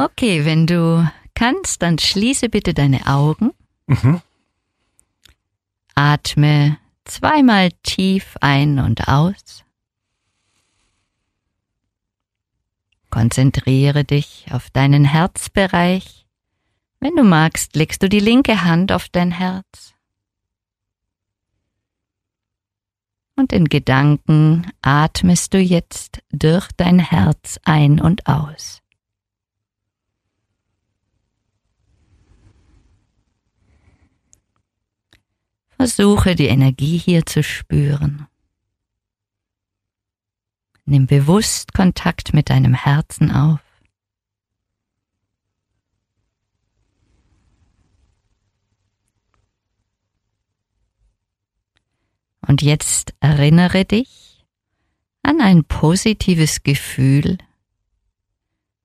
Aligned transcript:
Okay, 0.00 0.46
wenn 0.46 0.66
du 0.66 1.06
kannst, 1.34 1.82
dann 1.82 1.98
schließe 1.98 2.48
bitte 2.48 2.72
deine 2.72 3.06
Augen. 3.06 3.50
Mhm. 3.86 4.22
Atme 5.94 6.78
zweimal 7.04 7.68
tief 7.82 8.38
ein 8.40 8.78
und 8.78 9.08
aus. 9.08 9.62
Konzentriere 13.10 14.04
dich 14.04 14.46
auf 14.50 14.70
deinen 14.70 15.04
Herzbereich. 15.04 16.24
Wenn 17.00 17.14
du 17.14 17.22
magst, 17.22 17.76
legst 17.76 18.02
du 18.02 18.08
die 18.08 18.20
linke 18.20 18.64
Hand 18.64 18.92
auf 18.92 19.10
dein 19.10 19.32
Herz. 19.32 19.92
Und 23.36 23.52
in 23.52 23.68
Gedanken 23.68 24.72
atmest 24.80 25.52
du 25.52 25.58
jetzt 25.58 26.22
durch 26.32 26.68
dein 26.78 27.00
Herz 27.00 27.60
ein 27.64 28.00
und 28.00 28.26
aus. 28.26 28.80
Versuche 35.80 36.34
die 36.34 36.48
Energie 36.48 36.98
hier 36.98 37.24
zu 37.24 37.42
spüren. 37.42 38.26
Nimm 40.84 41.06
bewusst 41.06 41.72
Kontakt 41.72 42.34
mit 42.34 42.50
deinem 42.50 42.74
Herzen 42.74 43.30
auf. 43.30 43.60
Und 52.46 52.60
jetzt 52.60 53.14
erinnere 53.20 53.86
dich 53.86 54.44
an 55.22 55.40
ein 55.40 55.64
positives 55.64 56.62
Gefühl, 56.62 57.38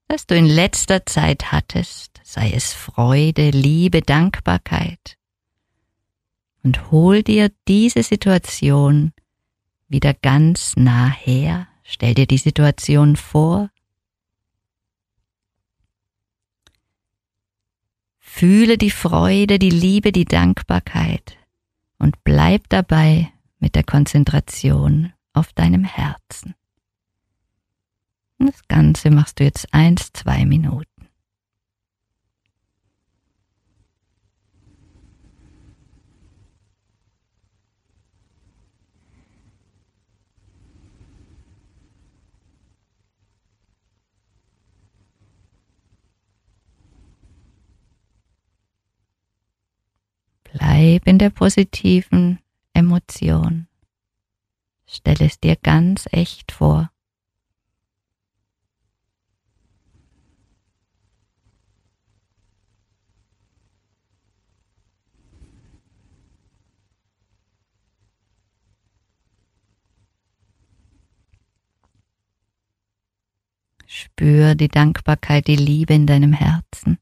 das 0.08 0.28
du 0.28 0.38
in 0.38 0.46
letzter 0.46 1.06
Zeit 1.06 1.52
hattest, 1.52 2.22
sei 2.24 2.54
es 2.54 2.72
Freude, 2.72 3.50
Liebe, 3.50 4.00
Dankbarkeit. 4.00 5.18
Und 6.66 6.90
hol 6.90 7.22
dir 7.22 7.52
diese 7.68 8.02
Situation 8.02 9.14
wieder 9.88 10.16
ganz 10.16 10.76
nah 10.76 11.08
her. 11.08 11.68
Stell 11.84 12.16
dir 12.16 12.26
die 12.26 12.40
Situation 12.40 13.18
vor. 13.18 13.70
Fühle 18.18 18.80
die 18.80 18.90
Freude, 18.90 19.60
die 19.60 19.70
Liebe, 19.70 20.12
die 20.12 20.26
Dankbarkeit 20.26 21.38
und 22.00 22.24
bleib 22.24 22.68
dabei 22.70 23.32
mit 23.60 23.76
der 23.76 23.84
Konzentration 23.84 25.14
auf 25.34 25.54
deinem 25.54 25.84
Herzen. 25.84 26.56
Das 28.40 28.68
Ganze 28.68 29.12
machst 29.12 29.40
du 29.40 29.44
jetzt 29.44 29.72
eins, 29.72 30.12
zwei 30.14 30.48
Minuten. 30.48 30.95
Bleib 50.86 51.08
in 51.08 51.18
der 51.18 51.32
positiven 51.32 52.38
Emotion. 52.76 53.68
Stell 54.86 55.20
es 55.20 55.40
dir 55.40 55.56
ganz 55.56 56.08
echt 56.12 56.52
vor. 56.52 56.92
Spür 73.88 74.54
die 74.54 74.68
Dankbarkeit, 74.68 75.48
die 75.48 75.56
Liebe 75.56 75.96
in 75.96 76.06
deinem 76.06 76.34
Herzen. 76.34 77.00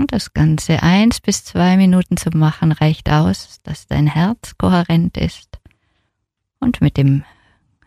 Und 0.00 0.12
Ganze 0.34 0.82
eins 0.82 1.20
bis 1.20 1.44
zwei 1.44 1.76
Minuten 1.76 2.16
zu 2.16 2.30
machen 2.30 2.72
reicht 2.72 3.10
aus, 3.10 3.60
dass 3.62 3.86
dein 3.86 4.06
Herz 4.06 4.56
kohärent 4.58 5.16
ist 5.16 5.58
und 6.58 6.80
mit 6.80 6.96
dem 6.96 7.24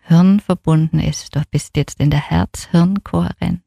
Hirn 0.03 0.39
verbunden 0.39 0.99
ist. 0.99 1.35
Du 1.35 1.41
bist 1.49 1.77
jetzt 1.77 1.99
in 1.99 2.09
der 2.09 2.29
Herz-Hirn-Kohärenz. 2.29 3.63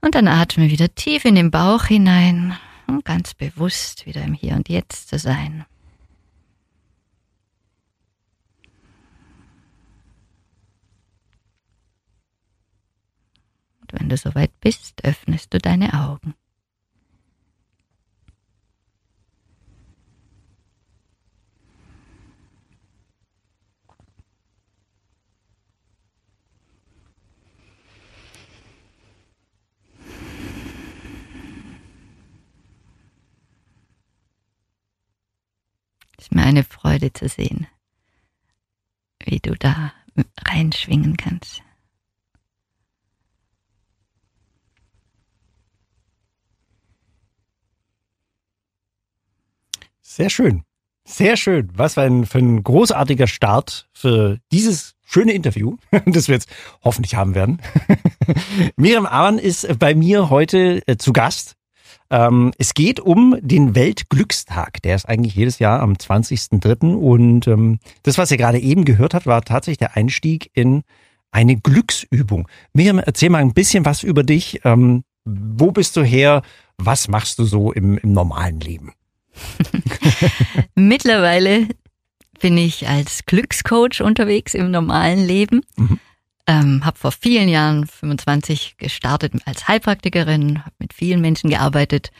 Und 0.00 0.14
dann 0.14 0.28
atme 0.28 0.70
wieder 0.70 0.94
tief 0.94 1.24
in 1.24 1.34
den 1.34 1.50
Bauch 1.50 1.84
hinein 1.84 2.56
und 2.86 3.04
ganz 3.04 3.34
bewusst 3.34 4.06
wieder 4.06 4.22
im 4.22 4.32
Hier 4.32 4.54
und 4.54 4.68
Jetzt 4.68 5.08
zu 5.08 5.18
sein. 5.18 5.66
Wenn 13.98 14.08
du 14.08 14.16
soweit 14.16 14.58
bist, 14.60 15.04
öffnest 15.04 15.52
du 15.52 15.58
deine 15.58 15.92
Augen. 15.92 16.34
Ist 36.18 36.34
mir 36.34 36.44
eine 36.44 36.64
Freude 36.64 37.12
zu 37.12 37.28
sehen, 37.28 37.66
wie 39.24 39.38
du 39.38 39.54
da 39.54 39.92
reinschwingen 40.44 41.16
kannst. 41.16 41.62
Sehr 50.08 50.30
schön. 50.30 50.62
Sehr 51.06 51.36
schön. 51.36 51.68
Was 51.74 51.94
für 51.94 52.00
ein, 52.00 52.24
für 52.24 52.38
ein 52.38 52.62
großartiger 52.62 53.26
Start 53.26 53.88
für 53.92 54.38
dieses 54.50 54.94
schöne 55.04 55.32
Interview, 55.32 55.76
das 56.06 56.28
wir 56.28 56.34
jetzt 56.34 56.48
hoffentlich 56.82 57.14
haben 57.14 57.34
werden. 57.34 57.60
Miriam 58.76 59.04
Awan 59.04 59.38
ist 59.38 59.78
bei 59.78 59.94
mir 59.94 60.30
heute 60.30 60.82
äh, 60.88 60.96
zu 60.96 61.12
Gast. 61.12 61.56
Ähm, 62.10 62.52
es 62.56 62.72
geht 62.72 63.00
um 63.00 63.36
den 63.42 63.74
Weltglückstag. 63.74 64.80
Der 64.80 64.96
ist 64.96 65.06
eigentlich 65.06 65.34
jedes 65.34 65.58
Jahr 65.58 65.80
am 65.80 65.92
20.03. 65.92 66.94
Und 66.94 67.46
ähm, 67.46 67.78
das, 68.02 68.16
was 68.16 68.30
ihr 68.30 68.38
gerade 68.38 68.58
eben 68.58 68.86
gehört 68.86 69.12
habt, 69.12 69.26
war 69.26 69.42
tatsächlich 69.42 69.78
der 69.78 69.94
Einstieg 69.94 70.50
in 70.54 70.84
eine 71.30 71.56
Glücksübung. 71.56 72.48
Miriam, 72.72 72.98
erzähl 72.98 73.28
mal 73.28 73.42
ein 73.42 73.52
bisschen 73.52 73.84
was 73.84 74.02
über 74.02 74.22
dich. 74.22 74.62
Ähm, 74.64 75.04
wo 75.26 75.70
bist 75.70 75.96
du 75.98 76.02
her? 76.02 76.40
Was 76.78 77.08
machst 77.08 77.38
du 77.38 77.44
so 77.44 77.72
im, 77.72 77.98
im 77.98 78.14
normalen 78.14 78.58
Leben? 78.60 78.94
Mittlerweile 80.74 81.68
bin 82.40 82.56
ich 82.56 82.88
als 82.88 83.24
Glückscoach 83.26 84.00
unterwegs 84.00 84.54
im 84.54 84.70
normalen 84.70 85.26
Leben. 85.26 85.62
Mhm. 85.76 86.00
Ähm, 86.46 86.84
habe 86.84 86.98
vor 86.98 87.12
vielen 87.12 87.48
Jahren, 87.48 87.86
25, 87.86 88.76
gestartet 88.78 89.34
als 89.44 89.68
Heilpraktikerin, 89.68 90.60
habe 90.60 90.74
mit 90.78 90.94
vielen 90.94 91.20
Menschen 91.20 91.50
gearbeitet 91.50 92.10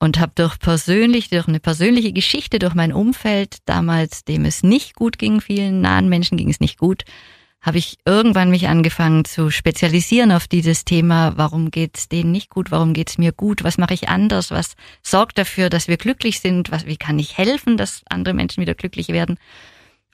und 0.00 0.18
habe 0.18 0.32
durch 0.34 0.58
persönlich, 0.58 1.30
durch 1.30 1.46
eine 1.46 1.60
persönliche 1.60 2.12
Geschichte, 2.12 2.58
durch 2.58 2.74
mein 2.74 2.92
Umfeld 2.92 3.58
damals, 3.66 4.24
dem 4.24 4.44
es 4.44 4.62
nicht 4.62 4.94
gut 4.94 5.18
ging, 5.18 5.40
vielen 5.40 5.80
nahen 5.80 6.08
Menschen 6.08 6.36
ging 6.36 6.50
es 6.50 6.60
nicht 6.60 6.78
gut, 6.78 7.04
habe 7.68 7.76
ich 7.76 7.98
irgendwann 8.06 8.48
mich 8.48 8.66
angefangen 8.66 9.26
zu 9.26 9.50
spezialisieren 9.50 10.32
auf 10.32 10.48
dieses 10.48 10.86
Thema, 10.86 11.34
warum 11.36 11.70
geht's 11.70 12.08
denen 12.08 12.32
nicht 12.32 12.48
gut, 12.48 12.70
warum 12.70 12.94
geht's 12.94 13.18
mir 13.18 13.30
gut, 13.30 13.62
was 13.62 13.76
mache 13.76 13.92
ich 13.92 14.08
anders, 14.08 14.50
was 14.50 14.74
sorgt 15.02 15.36
dafür, 15.36 15.68
dass 15.68 15.86
wir 15.86 15.98
glücklich 15.98 16.40
sind, 16.40 16.70
was, 16.70 16.86
wie 16.86 16.96
kann 16.96 17.18
ich 17.18 17.36
helfen, 17.36 17.76
dass 17.76 18.00
andere 18.08 18.32
Menschen 18.32 18.62
wieder 18.62 18.74
glücklich 18.74 19.08
werden. 19.08 19.36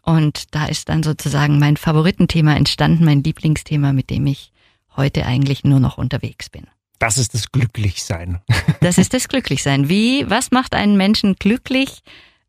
Und 0.02 0.52
da 0.52 0.66
ist 0.66 0.88
dann 0.88 1.04
sozusagen 1.04 1.60
mein 1.60 1.76
Favoritenthema 1.76 2.56
entstanden, 2.56 3.04
mein 3.04 3.22
Lieblingsthema, 3.22 3.92
mit 3.92 4.10
dem 4.10 4.26
ich 4.26 4.50
heute 4.96 5.24
eigentlich 5.24 5.62
nur 5.62 5.78
noch 5.78 5.96
unterwegs 5.96 6.50
bin. 6.50 6.66
Das 6.98 7.18
ist 7.18 7.34
das 7.34 7.52
Glücklichsein. 7.52 8.40
Das 8.80 8.98
ist 8.98 9.14
das 9.14 9.28
Glücklichsein. 9.28 9.88
Wie, 9.88 10.28
was 10.28 10.50
macht 10.50 10.74
einen 10.74 10.96
Menschen 10.96 11.36
glücklich? 11.36 12.02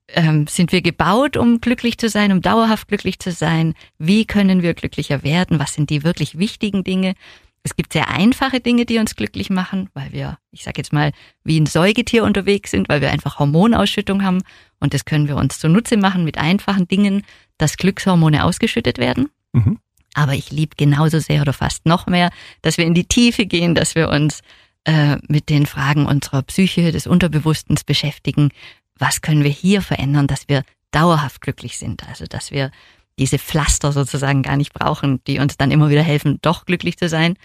Ähm, 0.10 0.46
sind 0.48 0.72
wir 0.72 0.82
gebaut, 0.82 1.36
um 1.36 1.62
glücklich 1.62 1.98
zu 1.98 2.10
sein, 2.10 2.32
um 2.32 2.42
dauerhaft 2.42 2.88
glücklich 2.88 3.20
zu 3.20 3.32
sein? 3.32 3.74
Wie 3.98 4.26
können 4.26 4.62
wir 4.62 4.74
glücklicher 4.76 5.24
werden? 5.24 5.58
Was 5.60 5.74
sind 5.74 5.90
die 5.90 6.04
wirklich 6.04 6.38
wichtigen 6.38 6.84
Dinge? 6.84 7.16
Es 7.64 7.76
gibt 7.76 7.94
sehr 7.94 8.10
einfache 8.10 8.60
Dinge, 8.60 8.86
die 8.86 9.00
uns 9.00 9.16
glücklich 9.16 9.50
machen, 9.50 9.90
weil 9.96 10.12
wir, 10.12 10.38
ich 10.52 10.64
sage 10.64 10.78
jetzt 10.78 10.94
mal, 10.94 11.12
wie 11.44 11.60
ein 11.60 11.66
Säugetier 11.66 12.24
unterwegs 12.24 12.70
sind, 12.70 12.90
weil 12.90 13.02
wir 13.02 13.10
einfach 13.10 13.40
Hormonausschüttung 13.40 14.24
haben. 14.24 14.44
Und 14.80 14.94
das 14.94 15.06
können 15.06 15.28
wir 15.28 15.36
uns 15.36 15.58
zunutze 15.58 15.98
machen 15.98 16.24
mit 16.24 16.38
einfachen 16.38 16.88
Dingen, 16.88 17.24
dass 17.58 17.78
Glückshormone 17.78 18.44
ausgeschüttet 18.44 19.00
werden. 19.00 19.30
Mhm. 19.54 19.80
Aber 20.14 20.34
ich 20.34 20.52
liebe 20.52 20.76
genauso 20.78 21.18
sehr 21.18 21.42
oder 21.42 21.54
fast 21.54 21.88
noch 21.88 22.06
mehr, 22.06 22.30
dass 22.62 22.78
wir 22.78 22.86
in 22.86 22.94
die 22.94 23.06
Tiefe 23.06 23.48
gehen, 23.48 23.74
dass 23.74 23.96
wir 23.96 24.10
uns 24.10 24.42
äh, 24.84 25.18
mit 25.28 25.50
den 25.50 25.66
Fragen 25.66 26.06
unserer 26.06 26.44
Psyche, 26.44 26.92
des 26.92 27.08
Unterbewusstens 27.08 27.84
beschäftigen. 27.84 28.50
Was 28.98 29.22
können 29.22 29.44
wir 29.44 29.52
hier 29.52 29.82
verändern, 29.82 30.28
dass 30.28 30.48
wir 30.48 30.64
dauerhaft 30.92 31.42
glücklich 31.42 31.78
sind? 31.78 32.08
Also, 32.08 32.26
dass 32.26 32.52
wir 32.52 32.72
diese 33.18 33.40
Pflaster 33.40 33.92
sozusagen 33.92 34.42
gar 34.42 34.58
nicht 34.58 34.74
brauchen, 34.74 35.22
die 35.26 35.40
uns 35.40 35.58
dann 35.58 35.72
immer 35.72 35.90
wieder 35.90 36.04
helfen, 36.04 36.40
doch 36.42 36.66
glücklich 36.66 36.98
zu 36.98 37.10
sein. 37.10 37.36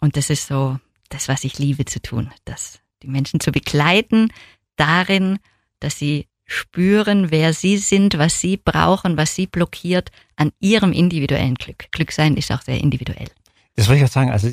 Und 0.00 0.16
das 0.16 0.30
ist 0.30 0.46
so 0.46 0.78
das, 1.08 1.28
was 1.28 1.44
ich 1.44 1.58
liebe 1.58 1.84
zu 1.84 2.00
tun, 2.00 2.30
dass 2.44 2.80
die 3.02 3.08
Menschen 3.08 3.40
zu 3.40 3.52
begleiten 3.52 4.32
darin, 4.76 5.38
dass 5.80 5.98
sie 5.98 6.28
spüren, 6.44 7.30
wer 7.30 7.52
sie 7.52 7.78
sind, 7.78 8.18
was 8.18 8.40
sie 8.40 8.56
brauchen, 8.56 9.16
was 9.16 9.34
sie 9.34 9.46
blockiert 9.46 10.10
an 10.36 10.52
ihrem 10.60 10.92
individuellen 10.92 11.54
Glück. 11.54 11.90
Glück 11.92 12.12
sein 12.12 12.36
ist 12.36 12.50
auch 12.52 12.62
sehr 12.62 12.80
individuell. 12.80 13.28
Das 13.74 13.88
wollte 13.88 14.00
ich 14.00 14.04
auch 14.04 14.12
sagen. 14.12 14.30
Also 14.30 14.50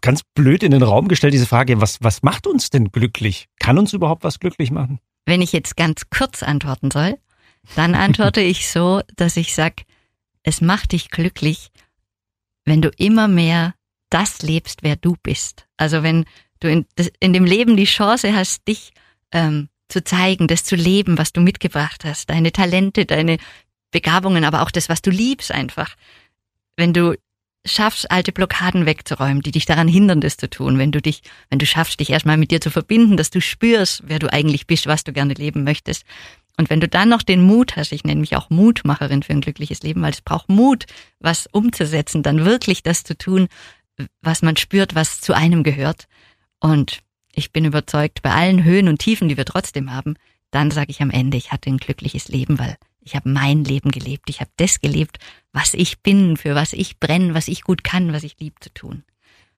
ganz 0.00 0.22
blöd 0.34 0.62
in 0.62 0.70
den 0.70 0.82
Raum 0.82 1.08
gestellt, 1.08 1.34
diese 1.34 1.46
Frage, 1.46 1.80
was, 1.80 1.98
was 2.00 2.22
macht 2.22 2.46
uns 2.46 2.70
denn 2.70 2.90
glücklich? 2.90 3.46
Kann 3.58 3.78
uns 3.78 3.92
überhaupt 3.92 4.24
was 4.24 4.38
glücklich 4.38 4.70
machen? 4.70 5.00
Wenn 5.28 5.42
ich 5.42 5.52
jetzt 5.52 5.76
ganz 5.76 6.08
kurz 6.08 6.42
antworten 6.42 6.90
soll, 6.90 7.18
dann 7.76 7.94
antworte 7.94 8.40
ich 8.40 8.70
so, 8.70 9.02
dass 9.16 9.36
ich 9.36 9.54
sag, 9.54 9.82
es 10.42 10.62
macht 10.62 10.92
dich 10.92 11.10
glücklich, 11.10 11.68
wenn 12.64 12.80
du 12.80 12.88
immer 12.96 13.28
mehr 13.28 13.74
das 14.08 14.40
lebst, 14.40 14.82
wer 14.82 14.96
du 14.96 15.16
bist. 15.22 15.66
Also 15.76 16.02
wenn 16.02 16.24
du 16.60 16.70
in, 16.70 16.86
in 17.20 17.34
dem 17.34 17.44
Leben 17.44 17.76
die 17.76 17.84
Chance 17.84 18.34
hast, 18.34 18.66
dich 18.66 18.94
ähm, 19.30 19.68
zu 19.90 20.02
zeigen, 20.02 20.46
das 20.46 20.64
zu 20.64 20.76
leben, 20.76 21.18
was 21.18 21.34
du 21.34 21.42
mitgebracht 21.42 22.06
hast, 22.06 22.30
deine 22.30 22.50
Talente, 22.50 23.04
deine 23.04 23.36
Begabungen, 23.90 24.44
aber 24.44 24.62
auch 24.62 24.70
das, 24.70 24.88
was 24.88 25.02
du 25.02 25.10
liebst 25.10 25.52
einfach. 25.52 25.94
Wenn 26.74 26.94
du 26.94 27.18
schaffst, 27.66 28.10
alte 28.10 28.32
Blockaden 28.32 28.86
wegzuräumen, 28.86 29.42
die 29.42 29.50
dich 29.50 29.66
daran 29.66 29.88
hindern, 29.88 30.20
das 30.20 30.36
zu 30.36 30.48
tun, 30.48 30.78
wenn 30.78 30.92
du 30.92 31.02
dich, 31.02 31.22
wenn 31.50 31.58
du 31.58 31.66
schaffst, 31.66 32.00
dich 32.00 32.10
erstmal 32.10 32.36
mit 32.36 32.50
dir 32.50 32.60
zu 32.60 32.70
verbinden, 32.70 33.16
dass 33.16 33.30
du 33.30 33.40
spürst, 33.40 34.02
wer 34.06 34.18
du 34.18 34.32
eigentlich 34.32 34.66
bist, 34.66 34.86
was 34.86 35.04
du 35.04 35.12
gerne 35.12 35.34
leben 35.34 35.64
möchtest, 35.64 36.04
und 36.58 36.70
wenn 36.70 36.80
du 36.80 36.88
dann 36.88 37.08
noch 37.08 37.22
den 37.22 37.40
Mut 37.40 37.76
hast, 37.76 37.92
ich 37.92 38.02
nenne 38.02 38.20
mich 38.20 38.34
auch 38.34 38.50
Mutmacherin 38.50 39.22
für 39.22 39.32
ein 39.32 39.40
glückliches 39.40 39.82
Leben, 39.82 40.02
weil 40.02 40.10
es 40.10 40.20
braucht 40.20 40.48
Mut, 40.48 40.86
was 41.20 41.46
umzusetzen, 41.46 42.24
dann 42.24 42.44
wirklich 42.44 42.82
das 42.82 43.04
zu 43.04 43.16
tun, 43.16 43.46
was 44.22 44.42
man 44.42 44.56
spürt, 44.56 44.96
was 44.96 45.20
zu 45.20 45.34
einem 45.34 45.62
gehört. 45.62 46.08
Und 46.58 47.00
ich 47.32 47.52
bin 47.52 47.64
überzeugt, 47.64 48.22
bei 48.22 48.32
allen 48.32 48.64
Höhen 48.64 48.88
und 48.88 48.98
Tiefen, 48.98 49.28
die 49.28 49.36
wir 49.36 49.44
trotzdem 49.44 49.92
haben, 49.92 50.16
dann 50.50 50.72
sage 50.72 50.90
ich 50.90 51.00
am 51.00 51.10
Ende, 51.10 51.36
ich 51.36 51.52
hatte 51.52 51.70
ein 51.70 51.76
glückliches 51.76 52.26
Leben, 52.26 52.58
weil 52.58 52.76
ich 53.08 53.16
habe 53.16 53.28
mein 53.30 53.64
Leben 53.64 53.90
gelebt. 53.90 54.28
Ich 54.28 54.40
habe 54.40 54.50
das 54.56 54.80
gelebt, 54.80 55.18
was 55.52 55.72
ich 55.74 56.00
bin, 56.00 56.36
für 56.36 56.54
was 56.54 56.72
ich 56.74 57.00
brenne, 57.00 57.34
was 57.34 57.48
ich 57.48 57.62
gut 57.62 57.82
kann, 57.82 58.12
was 58.12 58.22
ich 58.22 58.36
lieb 58.38 58.54
zu 58.60 58.72
tun. 58.72 59.02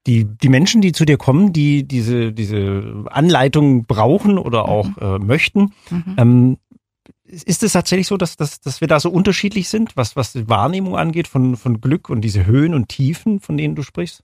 Die, 0.06 0.24
die 0.24 0.48
Menschen, 0.48 0.80
die 0.80 0.92
zu 0.92 1.04
dir 1.04 1.18
kommen, 1.18 1.52
die 1.52 1.86
diese, 1.86 2.32
diese 2.32 3.04
Anleitung 3.10 3.84
brauchen 3.84 4.38
oder 4.38 4.66
auch 4.66 4.86
mhm. 4.86 4.94
äh, 5.00 5.18
möchten, 5.18 5.72
mhm. 5.90 6.14
ähm, 6.16 6.56
ist 7.24 7.62
es 7.62 7.72
tatsächlich 7.72 8.06
so, 8.06 8.16
dass, 8.16 8.36
dass, 8.36 8.60
dass 8.60 8.80
wir 8.80 8.88
da 8.88 8.98
so 8.98 9.10
unterschiedlich 9.10 9.68
sind, 9.68 9.96
was, 9.96 10.16
was 10.16 10.32
die 10.32 10.48
Wahrnehmung 10.48 10.96
angeht 10.96 11.28
von, 11.28 11.56
von 11.56 11.80
Glück 11.80 12.08
und 12.08 12.22
diese 12.22 12.46
Höhen 12.46 12.72
und 12.72 12.88
Tiefen, 12.88 13.40
von 13.40 13.56
denen 13.56 13.74
du 13.74 13.82
sprichst? 13.82 14.22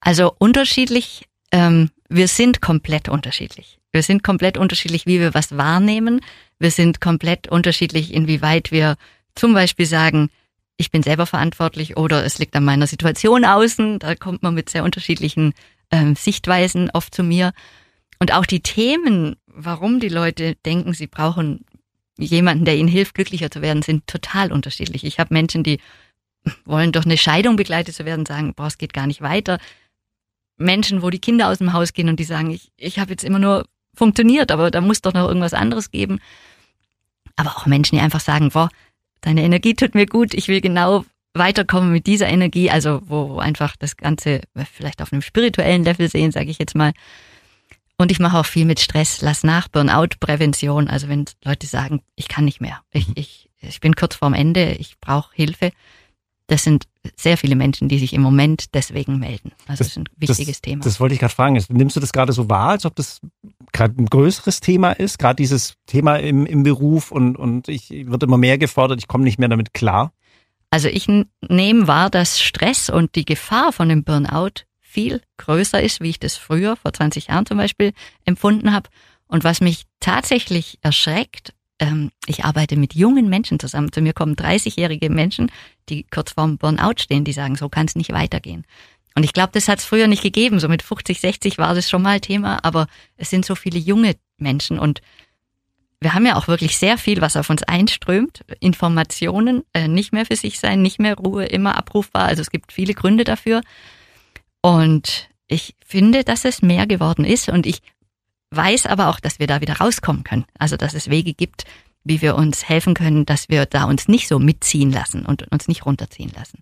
Also 0.00 0.32
unterschiedlich, 0.38 1.26
ähm, 1.50 1.90
wir 2.08 2.28
sind 2.28 2.60
komplett 2.60 3.08
unterschiedlich. 3.08 3.78
Wir 3.96 4.02
sind 4.02 4.22
komplett 4.22 4.58
unterschiedlich, 4.58 5.06
wie 5.06 5.20
wir 5.20 5.32
was 5.32 5.56
wahrnehmen. 5.56 6.20
Wir 6.58 6.70
sind 6.70 7.00
komplett 7.00 7.48
unterschiedlich, 7.48 8.12
inwieweit 8.12 8.70
wir 8.70 8.96
zum 9.34 9.54
Beispiel 9.54 9.86
sagen, 9.86 10.28
ich 10.76 10.90
bin 10.90 11.02
selber 11.02 11.24
verantwortlich 11.24 11.96
oder 11.96 12.22
es 12.22 12.38
liegt 12.38 12.54
an 12.56 12.64
meiner 12.66 12.86
Situation 12.86 13.46
außen. 13.46 13.98
Da 13.98 14.14
kommt 14.14 14.42
man 14.42 14.52
mit 14.52 14.68
sehr 14.68 14.84
unterschiedlichen 14.84 15.54
ähm, 15.90 16.14
Sichtweisen 16.14 16.90
oft 16.90 17.14
zu 17.14 17.22
mir. 17.22 17.54
Und 18.18 18.34
auch 18.34 18.44
die 18.44 18.60
Themen, 18.60 19.36
warum 19.46 19.98
die 19.98 20.10
Leute 20.10 20.56
denken, 20.56 20.92
sie 20.92 21.06
brauchen 21.06 21.64
jemanden, 22.18 22.66
der 22.66 22.76
ihnen 22.76 22.90
hilft, 22.90 23.14
glücklicher 23.14 23.50
zu 23.50 23.62
werden, 23.62 23.80
sind 23.80 24.06
total 24.06 24.52
unterschiedlich. 24.52 25.04
Ich 25.04 25.18
habe 25.18 25.32
Menschen, 25.32 25.62
die 25.62 25.80
wollen 26.66 26.92
durch 26.92 27.06
eine 27.06 27.16
Scheidung 27.16 27.56
begleitet 27.56 27.94
zu 27.94 28.04
werden, 28.04 28.26
sagen, 28.26 28.52
boah, 28.52 28.66
es 28.66 28.76
geht 28.76 28.92
gar 28.92 29.06
nicht 29.06 29.22
weiter. 29.22 29.58
Menschen, 30.58 31.00
wo 31.00 31.08
die 31.08 31.18
Kinder 31.18 31.48
aus 31.48 31.56
dem 31.56 31.72
Haus 31.72 31.94
gehen 31.94 32.10
und 32.10 32.20
die 32.20 32.24
sagen, 32.24 32.50
ich, 32.50 32.70
ich 32.76 32.98
habe 32.98 33.12
jetzt 33.12 33.24
immer 33.24 33.38
nur 33.38 33.64
funktioniert, 33.96 34.52
aber 34.52 34.70
da 34.70 34.80
muss 34.80 35.02
doch 35.02 35.12
noch 35.12 35.26
irgendwas 35.26 35.54
anderes 35.54 35.90
geben. 35.90 36.20
Aber 37.34 37.50
auch 37.56 37.66
Menschen, 37.66 37.96
die 37.96 38.02
einfach 38.02 38.20
sagen, 38.20 38.50
boah, 38.50 38.68
deine 39.20 39.42
Energie 39.42 39.74
tut 39.74 39.94
mir 39.94 40.06
gut, 40.06 40.34
ich 40.34 40.48
will 40.48 40.60
genau 40.60 41.04
weiterkommen 41.34 41.92
mit 41.92 42.06
dieser 42.06 42.28
Energie, 42.28 42.70
also 42.70 43.02
wo 43.06 43.38
einfach 43.38 43.76
das 43.76 43.96
Ganze 43.96 44.40
vielleicht 44.72 45.02
auf 45.02 45.12
einem 45.12 45.22
spirituellen 45.22 45.84
Level 45.84 46.08
sehen, 46.08 46.32
sage 46.32 46.50
ich 46.50 46.58
jetzt 46.58 46.74
mal, 46.74 46.92
und 47.98 48.10
ich 48.10 48.18
mache 48.18 48.38
auch 48.38 48.46
viel 48.46 48.66
mit 48.66 48.80
Stress, 48.80 49.22
lass 49.22 49.42
nach, 49.42 49.68
Burnout-Prävention. 49.68 50.88
Also 50.88 51.08
wenn 51.08 51.24
Leute 51.44 51.66
sagen, 51.66 52.02
ich 52.14 52.28
kann 52.28 52.44
nicht 52.44 52.60
mehr, 52.60 52.82
ich, 52.92 53.08
mhm. 53.08 53.14
ich, 53.16 53.48
ich 53.60 53.80
bin 53.80 53.96
kurz 53.96 54.16
vorm 54.16 54.34
Ende, 54.34 54.72
ich 54.72 54.98
brauche 55.00 55.34
Hilfe. 55.34 55.72
Das 56.46 56.62
sind 56.62 56.84
sehr 57.16 57.36
viele 57.36 57.56
Menschen, 57.56 57.88
die 57.88 57.98
sich 57.98 58.12
im 58.12 58.22
Moment 58.22 58.74
deswegen 58.74 59.18
melden. 59.18 59.52
Also 59.66 59.78
das, 59.78 59.78
das 59.78 59.86
ist 59.88 59.96
ein 59.98 60.08
wichtiges 60.16 60.56
das, 60.56 60.60
Thema. 60.60 60.84
Das 60.84 61.00
wollte 61.00 61.14
ich 61.14 61.20
gerade 61.20 61.34
fragen. 61.34 61.62
Nimmst 61.68 61.96
du 61.96 62.00
das 62.00 62.12
gerade 62.12 62.32
so 62.32 62.48
wahr, 62.48 62.70
als 62.70 62.84
ob 62.84 62.96
das 62.96 63.20
gerade 63.72 63.94
ein 64.00 64.06
größeres 64.06 64.60
Thema 64.60 64.92
ist? 64.92 65.18
Gerade 65.18 65.36
dieses 65.36 65.74
Thema 65.86 66.16
im, 66.16 66.46
im 66.46 66.62
Beruf 66.62 67.10
und, 67.10 67.36
und 67.36 67.68
ich 67.68 67.90
wird 67.90 68.22
immer 68.22 68.38
mehr 68.38 68.58
gefordert, 68.58 68.98
ich 68.98 69.08
komme 69.08 69.24
nicht 69.24 69.38
mehr 69.38 69.48
damit 69.48 69.74
klar? 69.74 70.12
Also 70.70 70.88
ich 70.88 71.06
nehme 71.48 71.86
wahr, 71.86 72.10
dass 72.10 72.40
Stress 72.40 72.90
und 72.90 73.14
die 73.14 73.24
Gefahr 73.24 73.72
von 73.72 73.88
dem 73.88 74.04
Burnout 74.04 74.64
viel 74.80 75.20
größer 75.36 75.82
ist, 75.82 76.00
wie 76.00 76.10
ich 76.10 76.18
das 76.18 76.36
früher, 76.36 76.76
vor 76.76 76.92
20 76.92 77.28
Jahren 77.28 77.46
zum 77.46 77.58
Beispiel, 77.58 77.92
empfunden 78.24 78.72
habe. 78.72 78.88
Und 79.28 79.44
was 79.44 79.60
mich 79.60 79.84
tatsächlich 80.00 80.78
erschreckt, 80.82 81.52
ähm, 81.78 82.10
ich 82.26 82.44
arbeite 82.44 82.76
mit 82.76 82.94
jungen 82.94 83.28
Menschen 83.28 83.58
zusammen. 83.58 83.92
Zu 83.92 84.00
mir 84.00 84.12
kommen 84.12 84.36
30-jährige 84.36 85.10
Menschen, 85.10 85.50
die 85.88 86.04
kurz 86.04 86.32
vorm 86.32 86.58
Burnout 86.58 86.98
stehen, 86.98 87.24
die 87.24 87.32
sagen, 87.32 87.56
so 87.56 87.68
kann 87.68 87.86
es 87.86 87.96
nicht 87.96 88.12
weitergehen. 88.12 88.64
Und 89.14 89.24
ich 89.24 89.32
glaube, 89.32 89.50
das 89.52 89.68
hat 89.68 89.78
es 89.78 89.84
früher 89.84 90.08
nicht 90.08 90.22
gegeben. 90.22 90.60
So 90.60 90.68
mit 90.68 90.82
50, 90.82 91.20
60 91.20 91.58
war 91.58 91.74
das 91.74 91.88
schon 91.88 92.02
mal 92.02 92.20
Thema, 92.20 92.62
aber 92.62 92.86
es 93.16 93.30
sind 93.30 93.44
so 93.44 93.54
viele 93.54 93.78
junge 93.78 94.16
Menschen 94.38 94.78
und 94.78 95.00
wir 96.00 96.12
haben 96.12 96.26
ja 96.26 96.36
auch 96.36 96.46
wirklich 96.46 96.76
sehr 96.76 96.98
viel, 96.98 97.22
was 97.22 97.36
auf 97.36 97.48
uns 97.48 97.62
einströmt. 97.62 98.44
Informationen, 98.60 99.64
äh, 99.72 99.88
nicht 99.88 100.12
mehr 100.12 100.26
für 100.26 100.36
sich 100.36 100.60
sein, 100.60 100.82
nicht 100.82 101.00
mehr 101.00 101.16
Ruhe, 101.16 101.46
immer 101.46 101.76
abrufbar. 101.76 102.26
Also 102.26 102.42
es 102.42 102.50
gibt 102.50 102.72
viele 102.72 102.92
Gründe 102.92 103.24
dafür. 103.24 103.62
Und 104.60 105.30
ich 105.48 105.74
finde, 105.84 106.22
dass 106.22 106.44
es 106.44 106.60
mehr 106.60 106.86
geworden 106.86 107.24
ist 107.24 107.48
und 107.48 107.66
ich 107.66 107.80
weiß 108.50 108.86
aber 108.86 109.08
auch, 109.08 109.20
dass 109.20 109.38
wir 109.38 109.46
da 109.46 109.60
wieder 109.60 109.78
rauskommen 109.78 110.24
können. 110.24 110.44
Also, 110.58 110.76
dass 110.76 110.94
es 110.94 111.10
Wege 111.10 111.34
gibt, 111.34 111.64
wie 112.04 112.22
wir 112.22 112.36
uns 112.36 112.68
helfen 112.68 112.94
können, 112.94 113.26
dass 113.26 113.48
wir 113.48 113.66
da 113.66 113.84
uns 113.84 114.08
nicht 114.08 114.28
so 114.28 114.38
mitziehen 114.38 114.92
lassen 114.92 115.26
und 115.26 115.50
uns 115.50 115.68
nicht 115.68 115.86
runterziehen 115.86 116.32
lassen. 116.34 116.60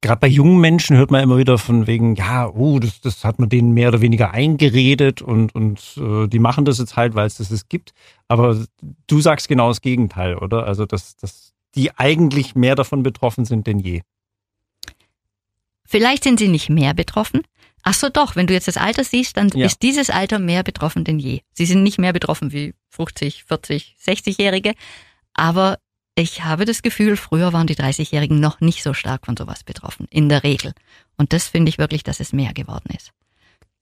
Gerade 0.00 0.18
bei 0.18 0.26
jungen 0.26 0.60
Menschen 0.60 0.96
hört 0.96 1.12
man 1.12 1.22
immer 1.22 1.38
wieder 1.38 1.58
von 1.58 1.86
wegen, 1.86 2.16
ja, 2.16 2.48
oh, 2.48 2.80
das, 2.80 3.00
das 3.00 3.24
hat 3.24 3.38
man 3.38 3.48
denen 3.48 3.72
mehr 3.72 3.88
oder 3.88 4.00
weniger 4.00 4.32
eingeredet 4.32 5.22
und, 5.22 5.54
und 5.54 5.96
äh, 5.96 6.26
die 6.26 6.40
machen 6.40 6.64
das 6.64 6.78
jetzt 6.78 6.96
halt, 6.96 7.14
weil 7.14 7.28
es 7.28 7.36
das 7.36 7.52
es 7.52 7.68
gibt. 7.68 7.92
Aber 8.26 8.64
du 9.06 9.20
sagst 9.20 9.48
genau 9.48 9.68
das 9.68 9.80
Gegenteil, 9.80 10.36
oder? 10.36 10.66
Also, 10.66 10.86
dass, 10.86 11.16
dass 11.16 11.52
die 11.76 11.96
eigentlich 11.96 12.56
mehr 12.56 12.74
davon 12.74 13.04
betroffen 13.04 13.44
sind 13.44 13.68
denn 13.68 13.78
je. 13.78 14.02
Vielleicht 15.84 16.24
sind 16.24 16.40
sie 16.40 16.48
nicht 16.48 16.68
mehr 16.68 16.94
betroffen. 16.94 17.42
Ach 17.82 17.94
so, 17.94 18.08
doch, 18.08 18.36
wenn 18.36 18.46
du 18.46 18.54
jetzt 18.54 18.68
das 18.68 18.76
Alter 18.76 19.04
siehst, 19.04 19.36
dann 19.36 19.48
ja. 19.48 19.66
ist 19.66 19.82
dieses 19.82 20.10
Alter 20.10 20.38
mehr 20.38 20.62
betroffen 20.62 21.04
denn 21.04 21.18
je. 21.18 21.40
Sie 21.52 21.66
sind 21.66 21.82
nicht 21.82 21.98
mehr 21.98 22.12
betroffen 22.12 22.52
wie 22.52 22.74
50, 22.90 23.44
40, 23.44 23.96
60-Jährige. 24.00 24.74
Aber 25.34 25.78
ich 26.14 26.44
habe 26.44 26.64
das 26.64 26.82
Gefühl, 26.82 27.16
früher 27.16 27.52
waren 27.52 27.66
die 27.66 27.74
30-Jährigen 27.74 28.38
noch 28.38 28.60
nicht 28.60 28.82
so 28.82 28.94
stark 28.94 29.26
von 29.26 29.36
sowas 29.36 29.64
betroffen, 29.64 30.06
in 30.10 30.28
der 30.28 30.44
Regel. 30.44 30.74
Und 31.16 31.32
das 31.32 31.48
finde 31.48 31.70
ich 31.70 31.78
wirklich, 31.78 32.02
dass 32.04 32.20
es 32.20 32.32
mehr 32.32 32.52
geworden 32.52 32.94
ist. 32.94 33.12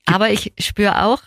Aber 0.07 0.30
ich 0.30 0.52
spüre 0.59 1.04
auch, 1.04 1.23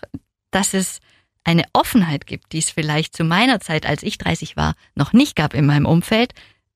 dass 0.52 0.74
es 0.74 1.00
eine 1.44 1.64
Offenheit 1.74 2.26
gibt, 2.26 2.54
die 2.54 2.60
es 2.60 2.70
vielleicht 2.70 3.16
zu 3.16 3.24
meiner 3.24 3.60
Zeit, 3.60 3.86
als 3.86 4.02
ich 4.02 4.18
30 4.18 4.56
war, 4.56 4.76
noch 4.96 5.14
nicht 5.14 5.36
gab 5.36 5.54
in 5.54 5.66
meinem 5.66 5.86
Umfeld, 5.86 6.34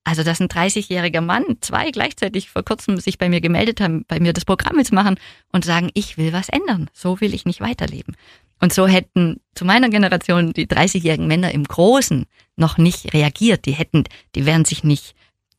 Also, 0.08 0.22
dass 0.22 0.40
ein 0.40 0.48
30-jähriger 0.48 1.20
Mann, 1.20 1.44
zwei 1.60 1.90
gleichzeitig 1.90 2.48
vor 2.48 2.62
kurzem 2.62 2.96
sich 2.98 3.18
bei 3.18 3.28
mir 3.28 3.42
gemeldet 3.42 3.82
haben, 3.82 4.06
bei 4.08 4.20
mir 4.20 4.32
das 4.32 4.46
Programm 4.46 4.76
mitzumachen 4.76 5.20
und 5.52 5.66
sagen, 5.66 5.90
ich 5.92 6.16
will 6.16 6.32
was 6.32 6.48
ändern. 6.48 6.88
So 6.94 7.20
will 7.20 7.34
ich 7.34 7.44
nicht 7.44 7.60
weiterleben. 7.60 8.16
Und 8.58 8.72
so 8.72 8.86
hätten 8.86 9.38
zu 9.54 9.66
meiner 9.66 9.90
Generation 9.90 10.54
die 10.54 10.66
30-jährigen 10.66 11.26
Männer 11.26 11.52
im 11.52 11.64
Großen 11.64 12.24
noch 12.56 12.78
nicht 12.78 13.12
reagiert. 13.12 13.66
Die 13.66 13.72
hätten, 13.72 14.04
die 14.34 14.46
wären 14.46 14.64
sich 14.64 14.82
nicht 14.82 15.14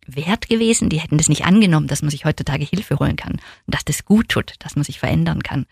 wert 0.08 0.50
gewesen, 0.50 0.90
die 0.90 1.00
hätten 1.00 1.20
das 1.20 1.30
nicht 1.30 1.46
angenommen, 1.46 1.86
dass 1.86 2.02
man 2.02 2.10
sich 2.10 2.26
heutzutage 2.26 2.66
Hilfe 2.66 2.98
holen 2.98 3.18
kann 3.18 3.34
und 3.34 3.76
dass 3.76 3.86
das 3.86 4.04
gut 4.04 4.30
tut, 4.30 4.56
dass 4.58 4.76
man 4.76 4.84
sich 4.84 4.98
verändern 4.98 5.44
kann. 5.44 5.68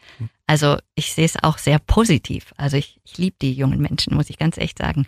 Also 0.45 0.77
ich 0.93 1.15
sehe 1.15 1.25
es 1.25 1.41
auch 1.41 1.57
sehr 1.57 1.79
positiv. 1.79 2.53
Also 2.57 2.77
ich, 2.77 2.99
ich 3.05 3.17
liebe 3.17 3.37
die 3.41 3.53
jungen 3.53 3.81
Menschen, 3.81 4.13
muss 4.13 4.29
ich 4.29 4.37
ganz 4.37 4.59
echt 4.59 4.77
sagen. 4.77 5.07